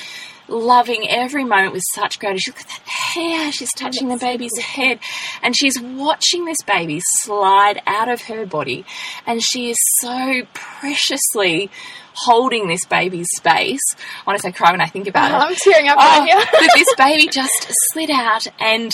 [0.48, 2.54] loving every moment with such gratitude.
[2.54, 3.52] Look at that hair.
[3.52, 5.00] She's touching the baby's head
[5.42, 8.84] and she's watching this baby slide out of her body
[9.26, 11.70] and she is so preciously
[12.16, 13.83] holding this baby's space.
[13.96, 15.35] I want to say cry when I think about it.
[15.48, 16.44] I'm tearing up Oh, right here.
[16.52, 17.52] but this baby just
[17.92, 18.92] slid out and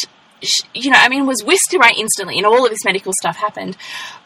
[0.75, 3.77] you know, I mean, was whisked away instantly, and all of this medical stuff happened.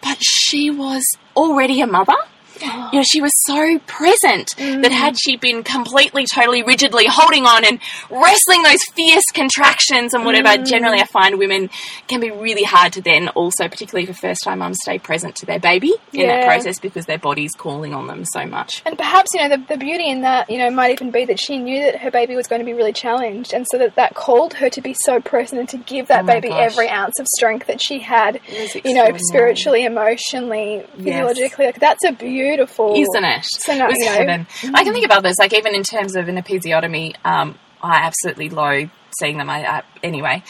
[0.02, 1.04] But she was
[1.36, 2.16] already a mother.
[2.60, 7.64] You know, she was so present that had she been completely, totally, rigidly holding on
[7.64, 7.78] and
[8.10, 10.66] wrestling those fierce contractions and whatever, mm.
[10.66, 11.70] generally I find women
[12.08, 15.46] can be really hard to then also, particularly for first time mums, stay present to
[15.46, 18.82] their baby in that process because their body's calling on them so much.
[18.86, 21.40] And perhaps, you know, the, the beauty in that, you know, might even be that
[21.40, 23.52] she knew that her baby was going to be really challenged.
[23.52, 26.26] And so that that called her to be so present and to give that Oh
[26.26, 26.72] baby gosh.
[26.72, 28.40] every ounce of strength that she had,
[28.84, 31.66] you know, spiritually, emotionally, physiologically.
[31.66, 32.12] Like, that's a
[32.48, 32.94] beautiful.
[33.02, 33.46] isn't it?
[33.86, 34.46] It was heaven.
[34.74, 38.48] I can think of others, like even in terms of an episiotomy, um, I absolutely
[38.50, 39.48] loathe seeing them.
[39.50, 40.42] I, I, anyway,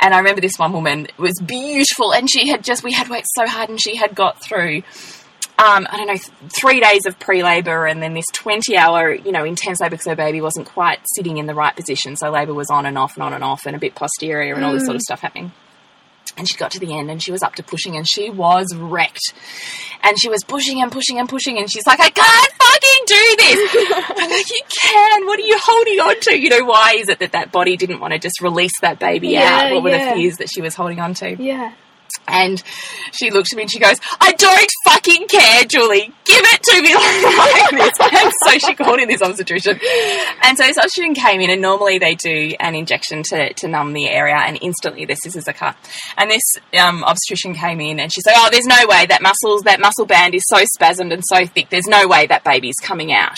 [0.00, 3.28] and I remember this one woman was beautiful, and she had just we had worked
[3.34, 4.82] so hard, and she had got through.
[5.58, 9.30] um, I don't know, th- three days of pre-labor and then this 20 hour, you
[9.30, 12.16] know, intense labor because her baby wasn't quite sitting in the right position.
[12.16, 14.64] So labor was on and off and on and off and a bit posterior and
[14.64, 15.52] all this sort of stuff happening.
[16.36, 18.74] And she got to the end and she was up to pushing and she was
[18.74, 19.34] wrecked.
[20.02, 23.36] And she was pushing and pushing and pushing and she's like, I can't fucking do
[23.36, 23.92] this.
[24.18, 25.26] I'm like, you can.
[25.26, 26.38] What are you holding on to?
[26.38, 29.28] You know, why is it that that body didn't want to just release that baby
[29.28, 29.72] Yeah, out?
[29.74, 30.14] What were yeah.
[30.14, 31.42] the fears that she was holding on to?
[31.42, 31.72] Yeah.
[32.28, 32.62] And
[33.12, 36.12] she looked at me and she goes, I don't fucking care, Julie.
[36.24, 37.94] Give it to me like this.
[38.12, 39.78] And so she called in this obstetrician.
[40.44, 43.92] And so this obstetrician came in and normally they do an injection to, to numb
[43.92, 45.76] the area and instantly this is a cut.
[46.16, 46.42] And this
[46.78, 50.06] um, obstetrician came in and she said, oh, there's no way that muscles, that muscle
[50.06, 51.70] band is so spasmed and so thick.
[51.70, 53.36] There's no way that baby's coming out.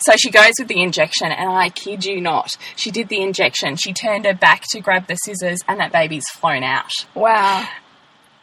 [0.00, 3.76] So she goes with the injection, and I kid you not, she did the injection.
[3.76, 6.90] She turned her back to grab the scissors, and that baby's flown out.
[7.14, 7.66] Wow.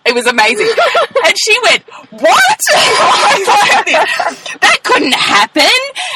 [0.08, 0.68] It was amazing.
[1.26, 2.60] and she went, What?
[4.62, 5.64] that couldn't happen.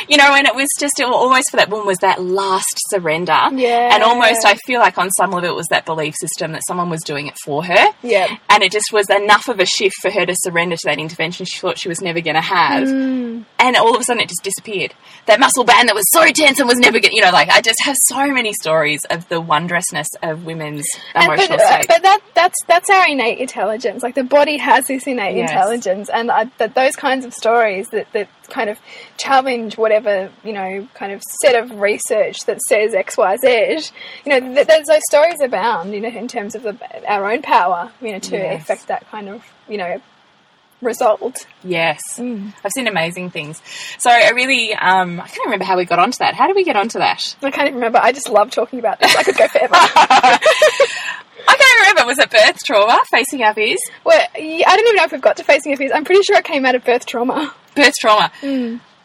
[0.08, 2.74] You know, and it was just it, was almost for that woman was that last
[2.90, 3.38] surrender.
[3.52, 3.94] Yeah.
[3.94, 6.90] And almost, I feel like on some level, it was that belief system that someone
[6.90, 7.88] was doing it for her.
[8.02, 8.34] Yeah.
[8.50, 11.46] And it just was enough of a shift for her to surrender to that intervention
[11.46, 12.88] she thought she was never going to have.
[12.88, 13.44] Mm.
[13.64, 14.94] And all of a sudden, it just disappeared.
[15.28, 17.48] That muscle band that was so tense and was never going to, you know, like
[17.50, 20.84] I just have so many stories of the wondrousness of women's
[21.16, 21.88] emotional but, uh, state.
[21.88, 24.02] but that that's that's our innate intelligence.
[24.02, 25.52] Like the body has this innate Yes.
[25.52, 28.80] intelligence, and I, that those kinds of stories that that kind of
[29.18, 33.92] challenge whatever you know kind of set of research that says X Y Z.
[34.26, 35.94] You know, th- there's those stories abound.
[35.94, 36.76] You know, in terms of the,
[37.08, 37.92] our own power.
[38.02, 38.64] You know, to Yes.
[38.64, 40.02] affect that kind of you know
[40.82, 41.46] result.
[41.64, 43.62] Yes, I've seen amazing things.
[44.00, 46.36] So I really, um, I can't remember how we got onto that.
[46.36, 47.36] How did we get onto that?
[47.42, 48.00] I can't even remember.
[48.02, 49.16] I just love talking about this.
[49.16, 49.76] I could go forever.
[51.48, 52.08] I can't remember.
[52.08, 53.80] Was it birth trauma facing our fears?
[54.04, 55.92] well, I don't even know if we've got to facing your fears.
[55.94, 57.54] I'm pretty sure it came out of birth trauma.
[57.76, 58.32] Birth trauma.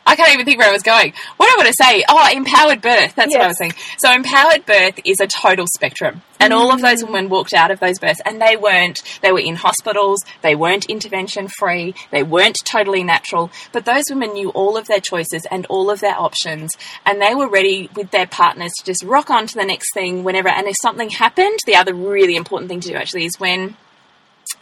[0.07, 1.13] I can't even think where I was going.
[1.37, 3.15] What I want to say, oh, empowered birth.
[3.17, 3.73] That's what I was saying.
[3.99, 6.23] So empowered birth is a total spectrum.
[6.39, 7.07] And all of those mm.
[7.07, 10.85] women walked out of those births and they weren't, they were in hospitals, they weren't
[10.87, 15.67] intervention free, they weren't totally natural, but those women knew all of their choices and
[15.67, 16.71] all of their options
[17.05, 20.25] and they were ready with their partners to just rock on to the next thing
[20.25, 23.77] whenever, and if something happened, the other really important thing to do actually is when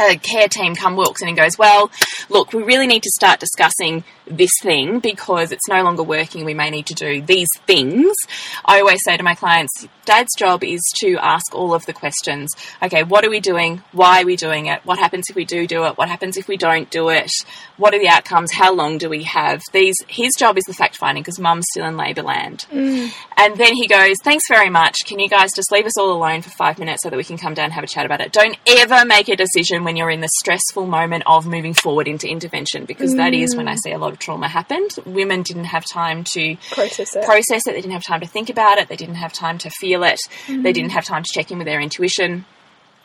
[0.00, 1.90] a care team come walks in and goes, Well,
[2.28, 6.44] look, we really need to start discussing this thing because it's no longer working.
[6.44, 8.14] We may need to do these things.
[8.64, 12.50] I always say to my clients, Dad's job is to ask all of the questions.
[12.82, 13.82] Okay, what are we doing?
[13.92, 14.84] Why are we doing it?
[14.84, 15.96] What happens if we do do it?
[15.96, 17.30] What happens if we don't do it?
[17.76, 18.52] What are the outcomes?
[18.52, 19.62] How long do we have?
[19.72, 22.66] These his job is the fact finding because mum's still in labour land.
[22.70, 23.12] Mm.
[23.36, 24.98] And then he goes, Thanks very much.
[25.06, 27.38] Can you guys just leave us all alone for five minutes so that we can
[27.38, 28.32] come down and have a chat about it?
[28.32, 32.28] Don't ever make a decision when you're in the stressful moment of moving forward into
[32.28, 33.78] intervention because that is when I mm.
[33.82, 34.90] see a lot of trauma happened.
[35.04, 37.24] Women didn't have time to Process it.
[37.24, 39.70] process it, they didn't have time to think about it, they didn't have time to
[39.70, 40.94] feel it, they didn't mm.
[40.94, 42.44] have time to check in with their intuition.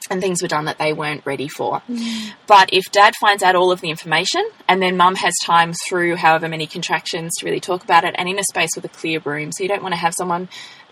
[0.10, 1.82] And things were done that they weren't ready for.
[1.90, 2.32] Mm.
[2.48, 6.16] But if dad finds out all of the information and then mum has time through
[6.16, 9.20] however many contractions to really talk about it and in a space with a clear
[9.20, 10.48] room, so you don't want to have someone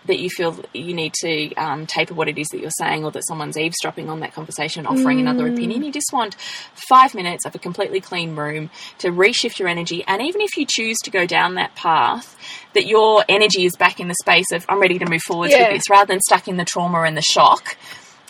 [0.08, 3.10] that you feel you need to um, taper what it is that you're saying or
[3.12, 5.84] that someone's eavesdropping on that conversation, offering another opinion.
[5.84, 6.34] You just want
[6.88, 10.02] five minutes of a completely clean room to reshift your energy.
[10.06, 12.36] And even if you choose to go down that path,
[12.74, 15.68] that your energy is back in the space of, I'm ready to move forward Yeah.
[15.68, 17.76] with this, rather than stuck in the trauma and the shock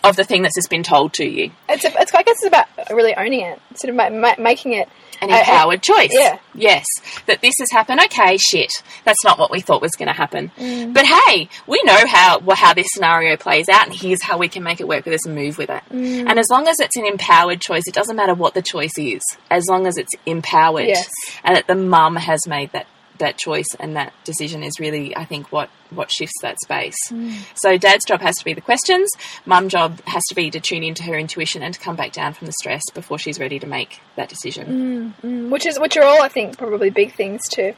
[0.05, 1.51] of the thing that's just been told to you.
[1.69, 4.75] It's, a, it's I guess it's about really owning it, sort of ma- ma- making
[4.75, 4.89] it
[5.21, 6.11] An empowered choice.
[6.13, 6.39] yeah.
[6.55, 6.85] Yes.
[7.27, 8.01] That this has happened.
[8.07, 8.71] Okay, shit.
[9.05, 10.51] That's not what we thought was going to happen.
[10.59, 10.93] Mm.
[10.93, 14.49] But hey, we know how well, how this scenario plays out, and here's how we
[14.49, 15.83] can make it work with us and move with it.
[15.93, 16.29] Mm.
[16.29, 19.23] And as long as it's an empowered choice, it doesn't matter what the choice is,
[19.51, 21.09] as long as it's empowered, Yes.
[21.45, 22.87] and that the mum has made that
[23.19, 26.97] that choice and that decision is really, I think, what what shifts that space.
[27.11, 27.35] Mm.
[27.55, 29.11] So dad's job has to be the questions.
[29.47, 32.35] Mum job has to be to tune into her intuition and to come back down
[32.35, 35.15] from the stress before she's ready to make that decision.
[35.23, 35.51] Mm, mm.
[35.51, 37.75] which is which are all I think probably big things to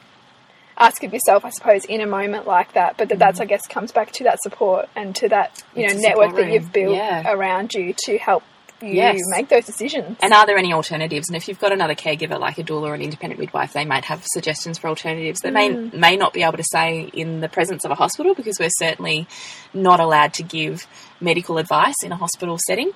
[0.76, 2.96] ask of yourself, I suppose, in a moment like that.
[2.96, 5.94] But that that's I guess comes back to that support and to that you It's
[5.94, 7.30] know network that you've built Yeah.
[7.32, 8.42] around you to help
[8.82, 9.18] you Yes.
[9.28, 10.16] make those decisions.
[10.22, 11.28] And are there any alternatives?
[11.28, 14.04] And if you've got another caregiver like a doula or an independent midwife, they might
[14.06, 15.40] have suggestions for alternatives.
[15.40, 18.58] They may may not be able to say in the presence of a hospital because
[18.58, 19.26] we're certainly
[19.74, 20.86] not allowed to give
[21.20, 22.92] medical advice in a hospital setting.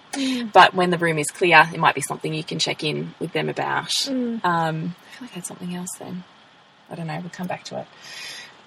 [0.53, 3.33] But when the room is clear, it might be something you can check in with
[3.33, 3.93] them about.
[4.09, 6.25] Um, I feel like I had something else then.
[6.91, 7.19] I don't know.
[7.21, 7.87] We'll come back to it.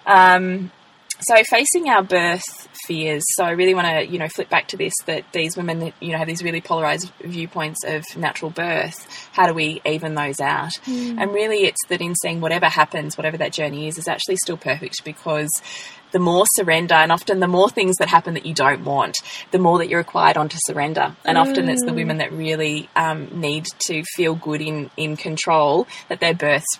[0.05, 0.71] Um,
[1.19, 3.23] so facing our birth fears.
[3.35, 6.11] So I really want to, you know, flip back to this that these women you
[6.11, 9.07] know have these really polarized viewpoints of natural birth.
[9.31, 10.71] How do we even those out?
[10.87, 14.57] And really, it's that in seeing whatever happens, whatever that journey is, is actually still
[14.57, 15.49] perfect because
[16.11, 19.17] the more surrender, and often the more things that happen that you don't want,
[19.51, 21.15] the more that you're required on to surrender.
[21.25, 25.87] And often it's the women that really um, need to feel good in in control
[26.09, 26.79] that their births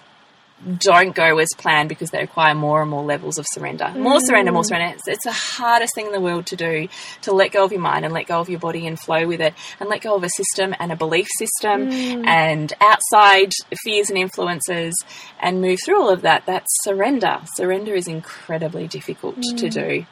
[0.77, 3.91] don't go as planned because they require more and more levels of surrender.
[3.95, 4.67] More surrender, more mm.
[4.67, 4.95] surrender.
[4.95, 6.87] It's, it's the hardest thing in the world to do
[7.21, 9.39] to let go of your mind and let go of your body and flow with
[9.39, 12.25] it and let go of a system and a belief system mm.
[12.25, 13.51] and outside
[13.83, 14.95] fears and influences
[15.39, 16.45] and move through all of that.
[16.47, 17.39] That's surrender.
[17.55, 19.71] Surrender is incredibly difficult to mm.
[19.71, 20.05] do.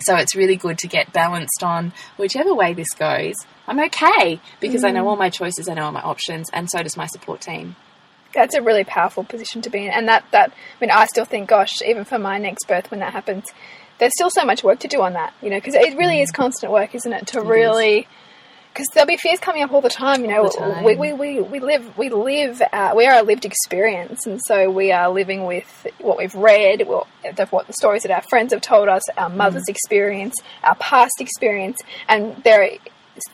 [0.00, 3.34] So it's really good to get balanced on whichever way this goes.
[3.68, 6.82] I'm okay because I know all my choices, I know all my options, and so
[6.82, 7.76] does my support team.
[8.34, 9.92] That's a really powerful position to be in.
[9.92, 13.00] And that, that, I mean, I still think, gosh, even for my next birth, when
[13.00, 13.44] that happens,
[13.98, 16.30] there's still so much work to do on that, you know, because it really is
[16.30, 17.26] constant work, isn't it?
[17.28, 18.08] To really,
[18.72, 20.48] because there'll be fears coming up all the time, you know.
[20.48, 20.82] Time.
[20.82, 24.26] We, we, we, we live, we live, uh, we are a lived experience.
[24.26, 28.10] And so we are living with what we've read, what the, what the stories that
[28.10, 31.78] our friends have told us, our mother's experience, our past experience.
[32.08, 32.68] And there,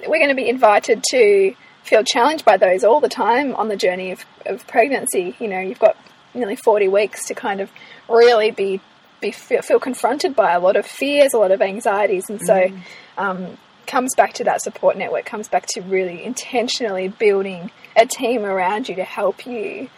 [0.07, 1.55] we're going to be invited to
[1.89, 5.35] feel challenged by those all the time on the journey of, of pregnancy.
[5.39, 5.97] You know, you've got
[6.35, 7.71] nearly 40 weeks to kind of
[8.09, 8.81] really be,
[9.21, 12.25] be feel, feel confronted by a lot of fears, a lot of anxieties.
[12.29, 12.71] And so,
[13.17, 18.45] um, comes back to that support network, comes back to really intentionally building a team
[18.45, 19.89] around you to help you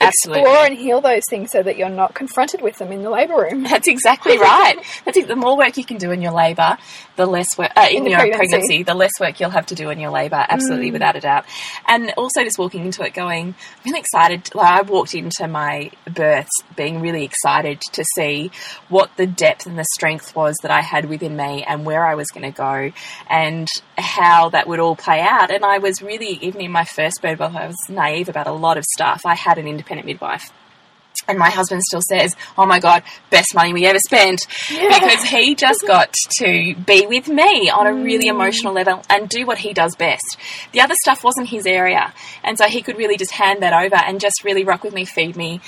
[0.00, 0.42] Absolutely.
[0.42, 3.36] explore and heal those things so that you're not confronted with them in the labour
[3.42, 3.64] room.
[3.64, 4.76] That's exactly right.
[5.06, 6.78] I think the more work you can do in your labour,
[7.16, 8.48] the less work uh, in, In your pregnancy.
[8.48, 8.82] pregnancy.
[8.84, 10.44] the less work you'll have to do in your labour.
[10.48, 11.44] Absolutely, without a doubt.
[11.88, 14.54] And also just walking into it, going I'm really excited.
[14.54, 18.50] Like I walked into my births being really excited to see
[18.88, 22.14] what the depth and the strength was that I had within me, and where I
[22.14, 22.92] was going to go,
[23.28, 25.50] and how that would all play out.
[25.50, 28.78] And I was really even in my first birth, I was naive about a lot
[28.78, 29.22] of stuff.
[29.24, 30.52] I had an independent midwife.
[31.26, 35.54] And my husband still says, "Oh my god, best money we ever spent," because he
[35.54, 38.30] just got to be with me on a really mm.
[38.30, 40.38] emotional level and do what he does best.
[40.72, 43.96] The other stuff wasn't his area, and so he could really just hand that over
[43.96, 45.60] and just really rock with me, feed me,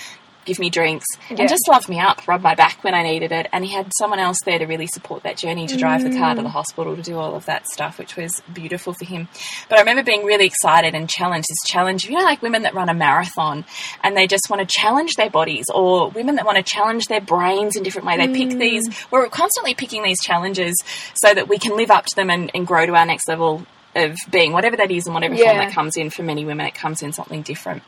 [0.44, 1.36] give me drinks, Yeah.
[1.40, 3.48] and just love me up, rub my back when I needed it.
[3.52, 6.34] And he had someone else there to really support that journey, to drive the car
[6.34, 6.52] to the mm.
[6.52, 9.28] hospital, to do all of that stuff, which was beautiful for him.
[9.68, 11.48] But I remember being really excited and challenged.
[11.48, 13.64] This challenge, you know, like women that run a marathon
[14.02, 17.20] and they just want to challenge their bodies, or women that want to challenge their
[17.20, 18.16] brains in different way.
[18.16, 18.58] They pick mm.
[18.58, 18.88] these.
[19.10, 20.76] We're constantly picking these challenges
[21.14, 23.66] so that we can live up to them and, and grow to our next level
[23.94, 26.10] of being, whatever that is, and whatever form that comes in.
[26.10, 27.82] For many women, it comes in something different.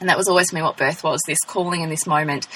[0.00, 2.48] And that was always for me what birth was this calling in this moment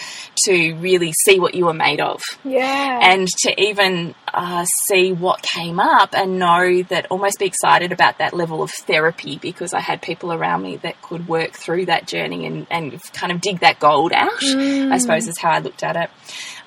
[0.46, 2.22] to really see what you were made of.
[2.42, 3.00] Yeah.
[3.02, 8.18] And to even uh, see what came up and know that almost be excited about
[8.18, 12.06] that level of therapy because I had people around me that could work through that
[12.06, 15.82] journey and, and kind of dig that gold out, I suppose is how I looked
[15.82, 16.10] at it.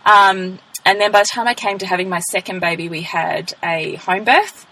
[0.06, 3.54] Um, and then by the time I came to having my second baby, we had
[3.64, 4.67] a home birth.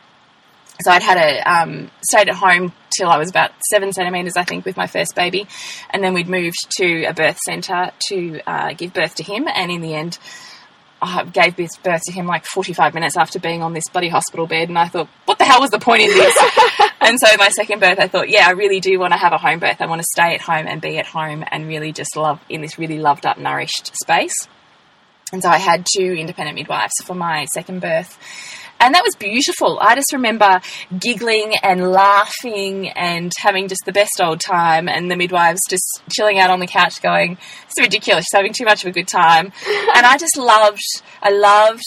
[0.81, 4.43] So I'd had a um, stayed at home till I was about seven centimeters, I
[4.43, 5.47] think, with my first baby,
[5.89, 9.47] and then we'd moved to a birth centre to uh, give birth to him.
[9.47, 10.19] And in the end,
[11.01, 14.47] I gave birth birth to him like 45 minutes after being on this bloody hospital
[14.47, 16.37] bed, and I thought, what the hell was the point in this?
[17.01, 19.37] and so my second birth, I thought, yeah, I really do want to have a
[19.37, 19.81] home birth.
[19.81, 22.61] I want to stay at home and be at home and really just love in
[22.61, 24.47] this really loved up, nourished space.
[25.31, 28.17] And so I had two independent midwives for my second birth.
[28.79, 29.79] And that was beautiful.
[29.79, 30.61] I just remember
[30.99, 36.39] giggling and laughing and having just the best old time, and the midwives just chilling
[36.39, 38.25] out on the couch going, It's ridiculous.
[38.25, 39.45] She's having too much of a good time.
[39.67, 40.83] and I just loved,
[41.21, 41.83] I loved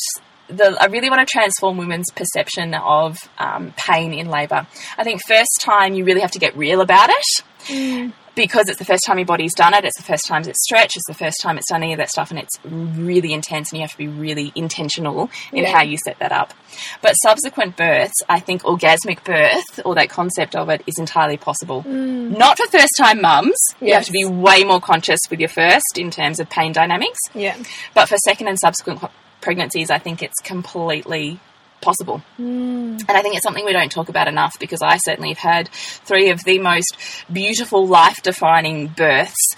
[0.48, 4.66] the, I really want to transform women's perception of um, pain in labour.
[4.96, 8.12] I think first time you really have to get real about it Mm.
[8.34, 10.96] because it's the first time your body's done it, it's the first time it's stretched,
[10.96, 13.78] it's the first time it's done any of that stuff, and it's really intense, and
[13.78, 15.72] you have to be really intentional in Yeah.
[15.76, 16.54] how you set that up.
[17.02, 21.82] But subsequent births, I think orgasmic birth, or that concept of it, is entirely possible.
[21.82, 22.38] Mm.
[22.38, 23.58] Not for first time mums.
[23.80, 27.18] You have to be way more conscious with your first in terms of pain dynamics.
[27.34, 27.56] yeah.
[27.94, 29.02] But for second and subsequent
[29.40, 31.40] pregnancies, I think it's completely
[31.80, 32.22] possible.
[32.38, 33.00] Mm.
[33.08, 35.68] And I think it's something we don't talk about enough because I certainly have had
[35.68, 36.96] three of the most
[37.32, 39.54] beautiful, life defining births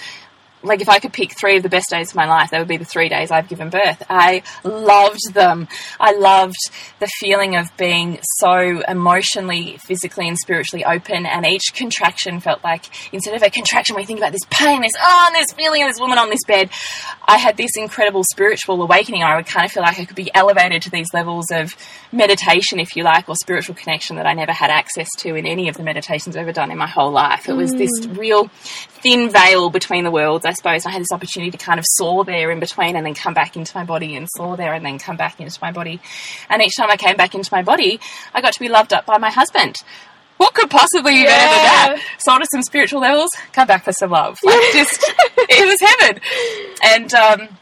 [0.62, 2.68] like if I could pick three of the best days of my life, that would
[2.68, 4.02] be the three days I've given birth.
[4.10, 5.68] I loved them.
[5.98, 6.56] I loved
[6.98, 11.26] the feeling of being so emotionally, physically, and spiritually open.
[11.26, 14.92] And each contraction felt like instead of a contraction we think about this pain, this
[15.00, 16.70] oh, and this feeling of this woman on this bed,
[17.26, 19.22] I had this incredible spiritual awakening.
[19.22, 21.74] I would kind of feel like I could be elevated to these levels of
[22.12, 25.68] meditation, if you like, or spiritual connection that I never had access to in any
[25.68, 27.48] of the meditations I've ever done in my whole life.
[27.48, 28.18] It was this mm.
[28.18, 30.84] real thin veil between the worlds, I suppose.
[30.84, 33.56] I had this opportunity to kind of soar there in between and then come back
[33.56, 36.00] into my body and soar there and then come back into my body.
[36.48, 38.00] And each time I came back into my body,
[38.34, 39.76] I got to be loved up by my husband.
[40.38, 42.02] What could possibly be better than that?
[42.18, 44.38] Soar to some spiritual levels, come back for some love.
[44.42, 45.12] Like just,
[45.48, 46.20] it was heaven.
[46.82, 47.56] And, um,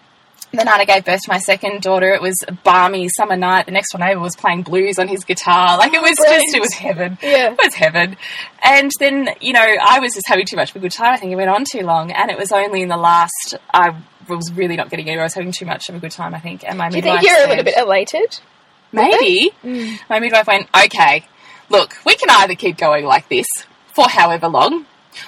[0.53, 3.67] the night I gave birth to my second daughter, it was a balmy summer night.
[3.67, 5.77] The next one over was playing blues on his guitar.
[5.77, 7.19] Like it oh, was just, it was heaven.
[7.23, 7.53] Yeah.
[7.53, 8.17] It was heaven.
[8.63, 11.13] And then, you know, I was just having too much of a good time.
[11.13, 12.13] I think it went on too long.
[12.13, 13.95] And it was only in the last, I
[14.29, 15.25] was really not getting anywhere.
[15.25, 16.65] I was having too much of a good time, I think.
[16.65, 18.41] And my Do you think you're a little bit elated?
[18.91, 19.53] Maybe.
[20.09, 21.27] My midwife went, okay,
[21.69, 23.47] look, we can either keep going like this
[23.95, 24.87] for however long,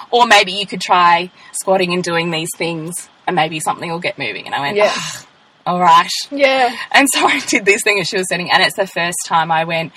[0.09, 4.17] or maybe you could try squatting and doing these things, and maybe something will get
[4.17, 4.45] moving.
[4.45, 4.91] And I went, Yeah.
[4.93, 5.25] "Ah,
[5.65, 6.09] all right.
[6.31, 6.75] Yeah.
[6.91, 9.63] And so I did this thing she was setting, and it's the first time I
[9.65, 9.93] went,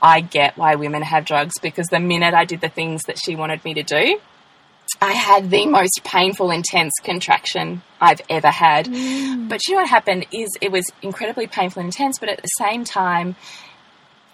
[0.00, 3.34] I get why women have drugs because the minute I did the things that she
[3.34, 4.20] wanted me to do,
[5.02, 8.86] I had the most painful, intense contraction I've ever had.
[8.86, 12.48] But you know what happened is it was incredibly painful and intense, but at the
[12.58, 13.36] same time,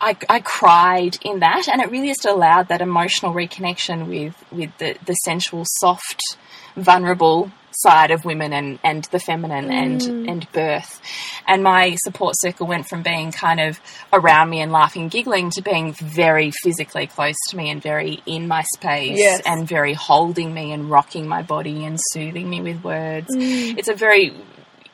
[0.00, 4.76] I, I cried in that, and it really just allowed that emotional reconnection with with
[4.78, 6.20] the, the sensual, soft,
[6.76, 7.50] vulnerable
[7.84, 10.30] side of women and, and the feminine and mm.
[10.30, 11.00] and birth.
[11.46, 13.80] And my support circle went from being kind of
[14.12, 18.48] around me and laughing, giggling, to being very physically close to me and very in
[18.48, 19.42] my space Yes.
[19.44, 23.28] and very holding me and rocking my body and soothing me with words.
[23.34, 23.78] Mm.
[23.78, 24.34] It's a very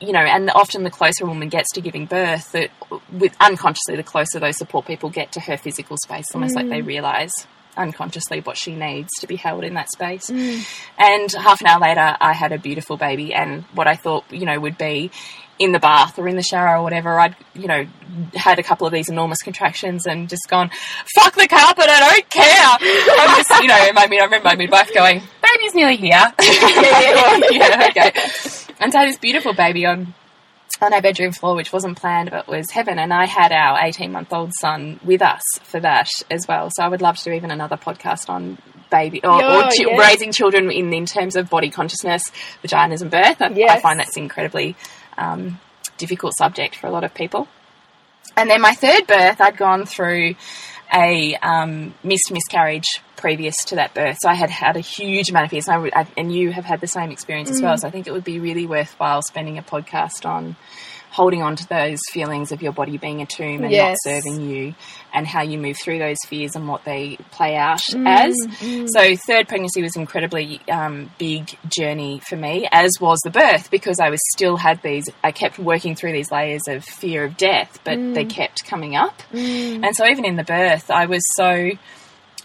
[0.01, 2.71] you know, and often the closer a woman gets to giving birth, that
[3.11, 6.81] with unconsciously, the closer those support people get to her physical space, almost like they
[6.81, 6.87] mm.
[6.87, 7.31] realise
[7.77, 10.29] unconsciously what she needs to be held in that space.
[10.29, 10.65] Mm.
[10.97, 14.45] And half an hour later, I had a beautiful baby, and what I thought, you
[14.45, 15.11] know, would be
[15.61, 17.85] in the bath or in the shower or whatever, I'd, you know,
[18.33, 20.71] had a couple of these enormous contractions and just gone,
[21.13, 23.19] fuck the carpet, I don't care.
[23.19, 26.33] I'm just, you know, I mean, I remember my midwife going, baby's nearly here.
[26.41, 28.11] yeah, okay.
[28.79, 30.15] And so I had this beautiful baby on
[30.81, 32.99] on our bedroom floor, which wasn't planned but was heaven.
[32.99, 36.69] And I had our 18 month old son with us for that as well.
[36.71, 38.57] So I would love to do even another podcast on
[38.89, 39.97] baby or, Yeah, or chi- yeah.
[39.97, 42.23] raising children in, in terms of body consciousness,
[42.63, 43.41] vaginas, and birth.
[43.41, 44.75] I, I find that's an incredibly
[45.17, 45.59] um,
[45.97, 47.47] difficult subject for a lot of people.
[48.35, 50.35] And then my third birth, I'd gone through
[50.93, 54.17] a um, missed miscarriage previous to that birth.
[54.21, 56.65] So I had had a huge amount of fears, and, I I, and you have
[56.65, 57.63] had the same experience as Mm.
[57.63, 57.77] well.
[57.77, 60.55] So I think it would be really worthwhile spending a podcast on
[61.11, 63.97] holding on to those feelings of your body being a tomb and Yes.
[64.05, 64.73] not serving you,
[65.13, 68.33] and how you move through those fears and what they play out Mm, as.
[68.93, 73.99] So third pregnancy was incredibly um, big journey for me, as was the birth, because
[73.99, 75.09] I was still had these.
[75.21, 79.21] I kept working through these layers of fear of death, but they kept coming up.
[79.33, 81.71] And so even in the birth, I was so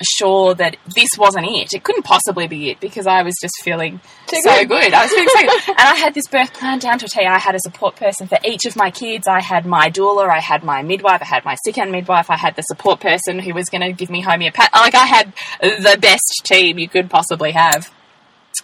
[0.03, 1.72] sure that this wasn't it.
[1.72, 4.68] It couldn't possibly be it because I was just feeling Too so good.
[4.68, 4.94] good.
[4.94, 5.62] I was feeling so good.
[5.68, 7.24] And I had this birth plan down to a T.
[7.24, 9.26] I had a support person for each of my kids.
[9.26, 12.57] I had my doula, I had my midwife, I had my second midwife, I had
[12.57, 14.72] the support person who was going to give me homeopath.
[14.72, 17.90] Like I had the best team you could possibly have.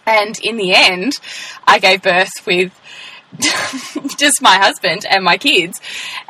[0.07, 1.13] And in the end,
[1.67, 2.73] I gave birth with
[4.19, 5.81] just my husband and my kids,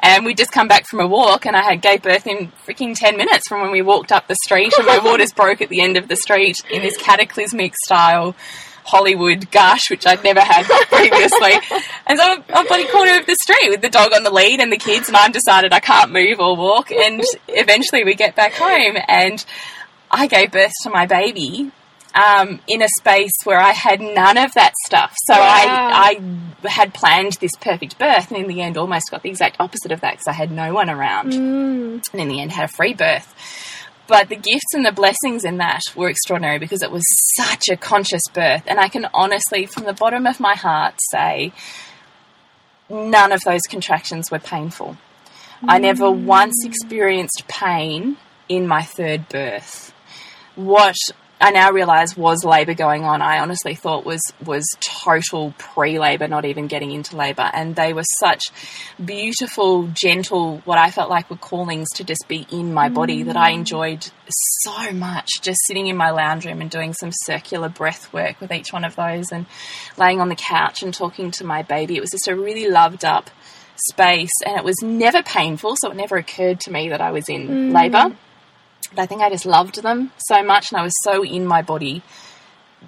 [0.02, 2.96] and we just come back from a walk, and I had gave birth in freaking
[2.96, 5.80] ten minutes from when we walked up the street, and my waters broke at the
[5.80, 8.34] end of the street in this cataclysmic style.
[8.84, 11.52] Hollywood gush, which I'd never had previously.
[12.04, 14.58] And so I'm on bloody corner of the street with the dog on the lead
[14.58, 16.90] and the kids, and I've decided I can't move or walk.
[16.90, 19.44] And eventually we get back home, and
[20.10, 21.70] I gave birth to my baby
[22.14, 25.14] um, in a space where I had none of that stuff.
[25.24, 26.20] So I,
[26.64, 29.92] I had planned this perfect birth, and in the end, almost got the exact opposite
[29.92, 31.32] of that because I had no one around,
[32.12, 33.34] and in the end, had a free birth.
[34.08, 37.04] But the gifts and the blessings in that were extraordinary because it was
[37.36, 41.52] such a conscious birth, and I can honestly, from the bottom of my heart, say
[42.90, 44.96] none of those contractions were painful.
[45.66, 48.16] I never once experienced pain
[48.48, 49.94] in my third birth.
[50.56, 50.96] What
[51.42, 53.20] I now realise was labour going on.
[53.20, 57.50] I honestly thought was was total pre-labour, not even getting into labour.
[57.52, 58.44] And they were such
[59.04, 63.36] beautiful, gentle, what I felt like were callings to just be in my body that
[63.36, 63.56] I mm.
[63.56, 65.28] enjoyed so much.
[65.40, 68.84] Just sitting in my lounge room and doing some circular breath work with each one
[68.84, 69.46] of those, and
[69.98, 71.96] laying on the couch and talking to my baby.
[71.96, 73.30] It was just a really loved up
[73.90, 77.28] space, and it was never painful, so it never occurred to me that I was
[77.28, 77.74] in mm.
[77.74, 78.16] labour.
[78.94, 81.62] But I think I just loved them so much, and I was so in my
[81.62, 82.02] body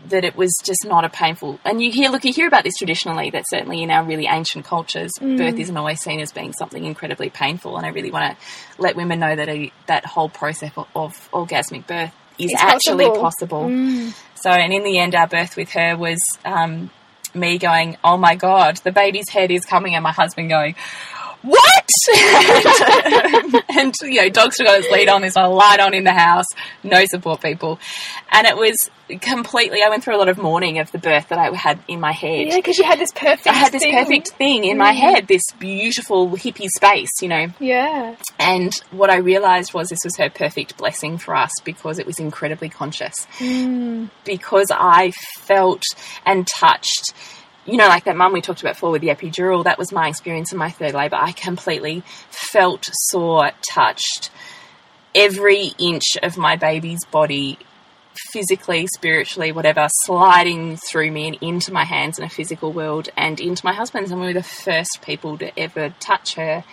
[0.08, 1.60] that it was just not a painful.
[1.64, 3.30] And you hear, look, you hear about this traditionally.
[3.30, 7.30] That certainly in our really ancient cultures, birth isn't always seen as being something incredibly
[7.30, 7.76] painful.
[7.76, 11.30] And I really want to let women know that a, that whole process of, of
[11.32, 13.68] orgasmic birth is It's actually possible.
[13.68, 14.12] possible.
[14.34, 16.90] So, and in the end, our birth with her was um,
[17.32, 20.74] me going, "Oh my god, the baby's head is coming," and my husband going,
[21.44, 21.90] "What?"
[23.76, 25.20] and you know, dog's still got his lead on.
[25.20, 26.46] There's not a light on in the house.
[26.82, 27.78] No support people,
[28.30, 28.90] and it was
[29.20, 29.82] completely.
[29.82, 32.12] I went through a lot of mourning of the birth that I had in my
[32.12, 32.46] head.
[32.48, 33.46] Yeah, because you had this perfect.
[33.46, 33.94] I had this thing.
[33.94, 34.96] perfect thing in my mm.
[34.96, 37.48] head, this beautiful hippie space, you know.
[37.58, 38.16] Yeah.
[38.38, 42.18] And what I realized was this was her perfect blessing for us because it was
[42.18, 43.14] incredibly conscious.
[43.38, 44.10] Mm.
[44.24, 45.82] Because I felt
[46.24, 47.12] and touched,
[47.66, 50.08] you know, like that mum we talked about before with the epidural, that was my
[50.08, 51.16] experience in my third labour.
[51.16, 54.30] I completely felt, saw, touched
[55.14, 57.58] every inch of my baby's body
[58.32, 63.40] physically, spiritually, whatever, sliding through me and into my hands in a physical world and
[63.40, 64.10] into my husband's.
[64.10, 66.64] And we were the first people to ever touch her.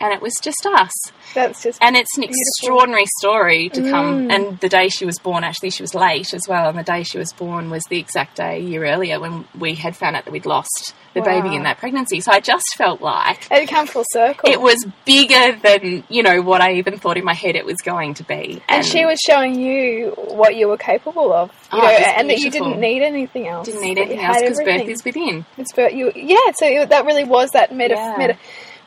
[0.00, 0.92] And it was just us.
[1.34, 1.78] That's just.
[1.82, 2.36] And it's an Beautiful.
[2.58, 4.28] extraordinary story to come.
[4.28, 4.32] Mm.
[4.34, 6.68] And the day she was born, actually, she was late as well.
[6.68, 9.74] And the day she was born was the exact day a year earlier when we
[9.74, 11.40] had found out that we'd lost the Wow.
[11.42, 12.20] baby in that pregnancy.
[12.20, 14.50] So I just felt like it came full circle.
[14.50, 17.76] it was bigger than, you know, what I even thought in my head it was
[17.82, 18.60] going to be.
[18.68, 22.38] and she was showing you what you were capable of, you Oh, know, and that
[22.40, 23.66] you didn't need anything else.
[23.66, 25.46] didn't need anything else because birth is within.
[25.56, 25.94] It's birth.
[25.94, 28.14] You, yeah, so it, that really was that meta, Yeah.
[28.18, 28.36] meta,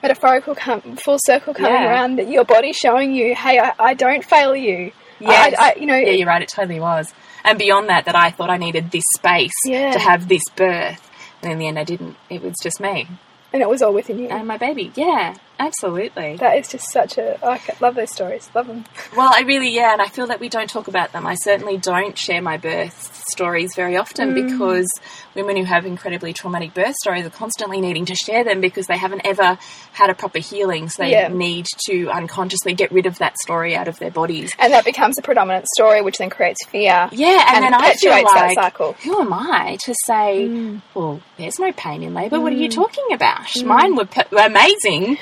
[0.02, 1.90] metaphorical come, full circle coming Yeah.
[1.90, 4.92] around that your body showing you, hey, I, I don't fail you.
[5.20, 5.56] Yes.
[5.60, 6.42] I, I, you know, yeah, you're right.
[6.42, 7.14] It totally was.
[7.44, 9.92] And beyond that, that I thought I needed this space Yeah.
[9.92, 11.10] to have this birth.
[11.42, 12.16] And in the end, I didn't.
[12.30, 13.08] It was just me
[13.52, 14.28] and it was all within you.
[14.28, 14.92] and my baby.
[14.96, 16.36] Yeah, absolutely.
[16.38, 17.44] that is just such a.
[17.46, 18.50] I c- love those stories.
[18.54, 18.86] Love them.
[19.18, 21.26] Well, I really, yeah, and I feel that we don't talk about them.
[21.26, 24.52] I certainly don't share my birth stories very often Mm.
[24.52, 24.88] because
[25.36, 28.98] women who have incredibly traumatic birth stories are constantly needing to share them because they
[28.98, 29.58] haven't ever
[29.94, 30.90] had a proper healing.
[30.90, 31.28] So they Yeah.
[31.28, 34.54] need to unconsciously get rid of that story out of their bodies.
[34.60, 37.10] And that becomes a predominant story, which then creates fear.
[37.12, 38.94] Yeah, and, And then I feel like, cycle.
[39.04, 40.82] who am I to say, mm.
[40.94, 42.40] well, there's no pain in labour.
[42.40, 42.76] What are you mm.
[42.76, 43.42] talking about?
[43.42, 43.66] Mm.
[43.66, 44.08] Mine were,
[44.38, 45.18] amazing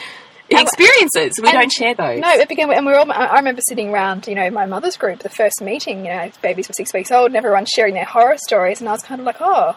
[0.50, 1.40] experiences.
[1.42, 2.20] We and- don't share those.
[2.20, 3.12] No, it began, and we are all.
[3.12, 6.06] I I remember sitting around, you know, my mother's group, the first meeting.
[6.06, 8.94] You know, babies were six weeks old, and everyone's sharing their horror stories, and I
[8.94, 9.76] was kind of like, oh,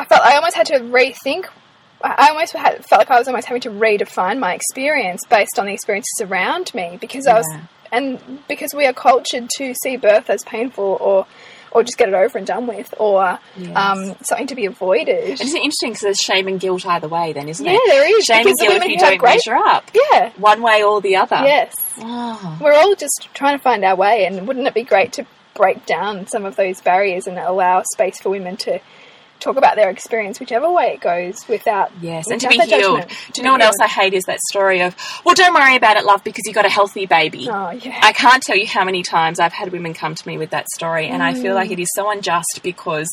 [0.00, 1.46] I felt I almost had to rethink.
[2.00, 5.66] I almost had, felt like I was almost having to redefine my experience based on
[5.66, 7.56] the experiences around me because I was,
[7.90, 11.26] and because we are cultured to see birth as painful or.
[11.70, 13.76] Or just get it over and done with, or Yes.
[13.76, 15.22] um, something to be avoided.
[15.32, 17.80] And isn't it interesting because there's shame and guilt either way, then, isn't Yeah, it?
[17.86, 19.90] Yeah, there is, Shame and guilt if you don't great- measure up.
[19.94, 21.36] Yeah, One way or the other.
[21.44, 21.74] yes.
[21.98, 22.56] Oh.
[22.58, 25.84] We're all just trying to find our way, and wouldn't it be great to break
[25.84, 28.80] down some of those barriers and allow space for women to
[29.40, 32.98] talk about their experience, whichever way it goes, without Yes, and to be healed.
[33.00, 33.08] judgment.
[33.32, 35.96] Do you know what else I hate is that story of, well, don't worry about
[35.96, 37.48] it, love, because you got a healthy baby.
[37.50, 40.38] Oh yeah, I can't tell you how many times I've had women come to me
[40.38, 41.56] with that story, and I feel Mm.
[41.56, 43.08] like it is so unjust because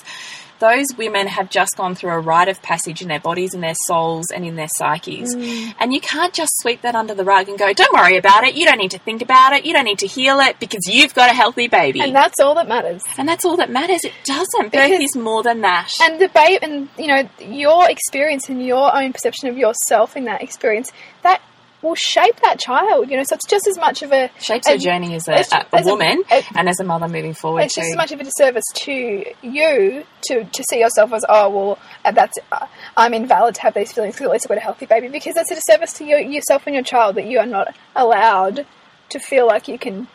[0.60, 3.76] those women have just gone through a rite of passage in their bodies, in their
[3.86, 5.36] souls, and in their psyches.
[5.36, 5.76] Mm.
[5.80, 8.56] And you can't just sweep that under the rug and go, don't worry about it,
[8.56, 11.14] you don't need to think about it, you don't need to heal it because you've
[11.14, 12.02] got a healthy baby.
[12.02, 13.04] and that's all that matters.
[13.18, 14.04] And that's all that matters.
[14.04, 14.72] It doesn't.
[14.72, 15.90] Birth is more than that.
[16.02, 20.26] And the babe, and you know, your experience and your own perception of yourself in
[20.26, 20.92] that experience,
[21.24, 21.42] that
[21.86, 23.10] will shape that child.
[23.10, 25.52] You know, so it's just as much of a Shapes her journey as a, as-
[25.54, 26.24] a, a as a- woman
[26.56, 27.62] and as a mother moving forward.
[27.62, 31.50] it's just as much of a disservice to you to, to see yourself as oh
[31.50, 32.66] well uh, that's uh,
[32.98, 35.36] I'm invalid to have these feelings because at least I've got a healthy baby because
[35.36, 38.66] that's a disservice to your, yourself and your child that you are not allowed
[39.10, 40.08] to feel like you can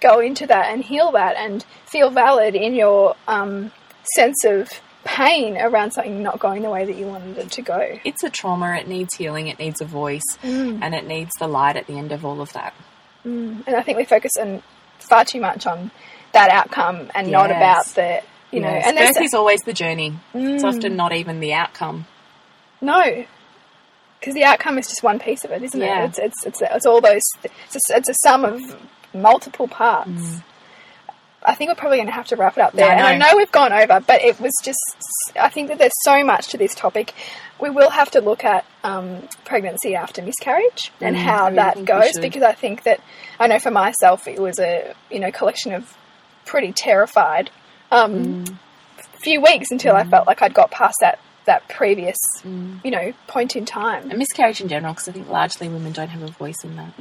[0.00, 3.72] go into that and heal that and feel valid in your um,
[4.14, 4.68] sense of
[5.04, 7.98] pain around something not going the way that you wanted it to go.
[8.04, 8.74] it's a trauma.
[8.76, 9.48] It needs healing.
[9.48, 10.80] It needs a voice, Mm.
[10.82, 12.74] and it needs the light at the end of all of that.
[13.24, 14.62] And I think we focus on
[14.98, 15.90] far too much on
[16.32, 18.84] that outcome and not about the you know Yes.
[18.86, 20.14] and there's birth is always the journey.
[20.34, 20.76] It's Mm.
[20.76, 22.06] often not even the outcome.
[22.80, 23.24] No,
[24.20, 26.04] because the outcome is just one piece of it, isn't Yeah.
[26.04, 26.08] it?
[26.10, 27.22] It's it's it's, it's all those.
[27.42, 28.60] It's a, it's a sum of
[29.14, 30.40] multiple parts.
[31.44, 31.50] Mm.
[31.50, 32.88] I think we're probably going to have to wrap it up there.
[32.88, 33.36] I And I know.
[33.36, 34.78] we've gone over, but it was just,
[35.38, 37.12] I think that there's so much to this topic.
[37.60, 41.56] We will have to look at um, pregnancy after miscarriage and Mm, I how really
[41.56, 43.00] that goes because I think that,
[43.38, 45.96] I know for myself, it was a, you know, collection of
[46.46, 47.50] pretty terrified
[47.92, 48.58] um, Mm.
[49.22, 52.80] few weeks until I felt like I'd got past that, that previous, Mm.
[52.84, 54.10] you know, point in time.
[54.10, 56.96] A miscarriage in general, because I think largely women don't have a voice in that.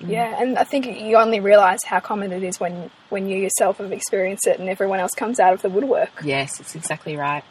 [0.00, 0.10] Mm.
[0.10, 3.78] Yeah, and I think you only realise how common it is when, when you yourself
[3.78, 6.22] have experienced it and everyone else comes out of the woodwork.
[6.24, 7.44] Yes, it's exactly right.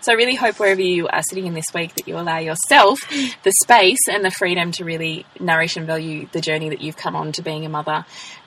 [0.00, 2.98] So I really hope wherever you are sitting in this week that you allow yourself
[3.42, 7.16] the space and the freedom to really nourish and value the journey that you've come
[7.16, 8.04] on to being a mother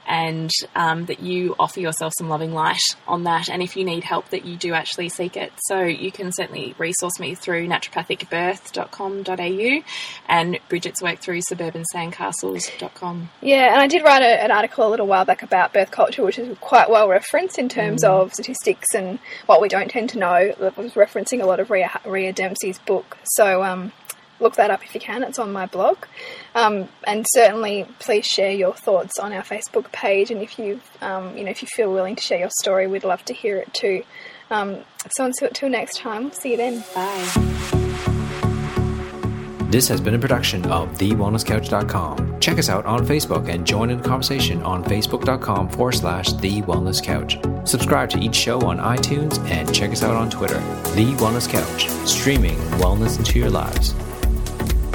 [0.07, 3.49] and um, that you offer yourself some loving light on that.
[3.49, 5.51] And if you need help, that you do actually seek it.
[5.65, 9.83] So you can certainly resource me through naturopathicbirth.com.au
[10.27, 13.29] and Bridget's work through suburbansandcastles.com.
[13.41, 16.23] Yeah, and I did write a, an article a little while back about birth culture,
[16.23, 20.19] which is quite well referenced in terms of statistics and what we don't tend to
[20.19, 20.35] know.
[20.35, 23.17] It was referencing a lot of Rhea, Rhea Dempsey's book.
[23.23, 23.91] So um,
[24.43, 25.23] look that up if you can.
[25.23, 25.97] It's on my blog.
[26.53, 30.29] Um, and certainly, please share your thoughts on our Facebook page.
[30.29, 33.03] And if you, um, you know, if you feel willing to share your story, we'd
[33.03, 34.03] love to hear it too.
[34.51, 36.83] Um, so until, next time, see you then.
[36.93, 37.53] Bye.
[39.73, 42.39] This has been a production of TheWellnessCouch.com.
[42.39, 46.61] Check us out on Facebook and join in the conversation on Facebook.com forward slash The
[46.61, 47.39] Wellness Couch.
[47.67, 50.59] Subscribe to each show on iTunes and check us out on Twitter.
[50.93, 53.95] The Wellness Couch, streaming wellness into your lives.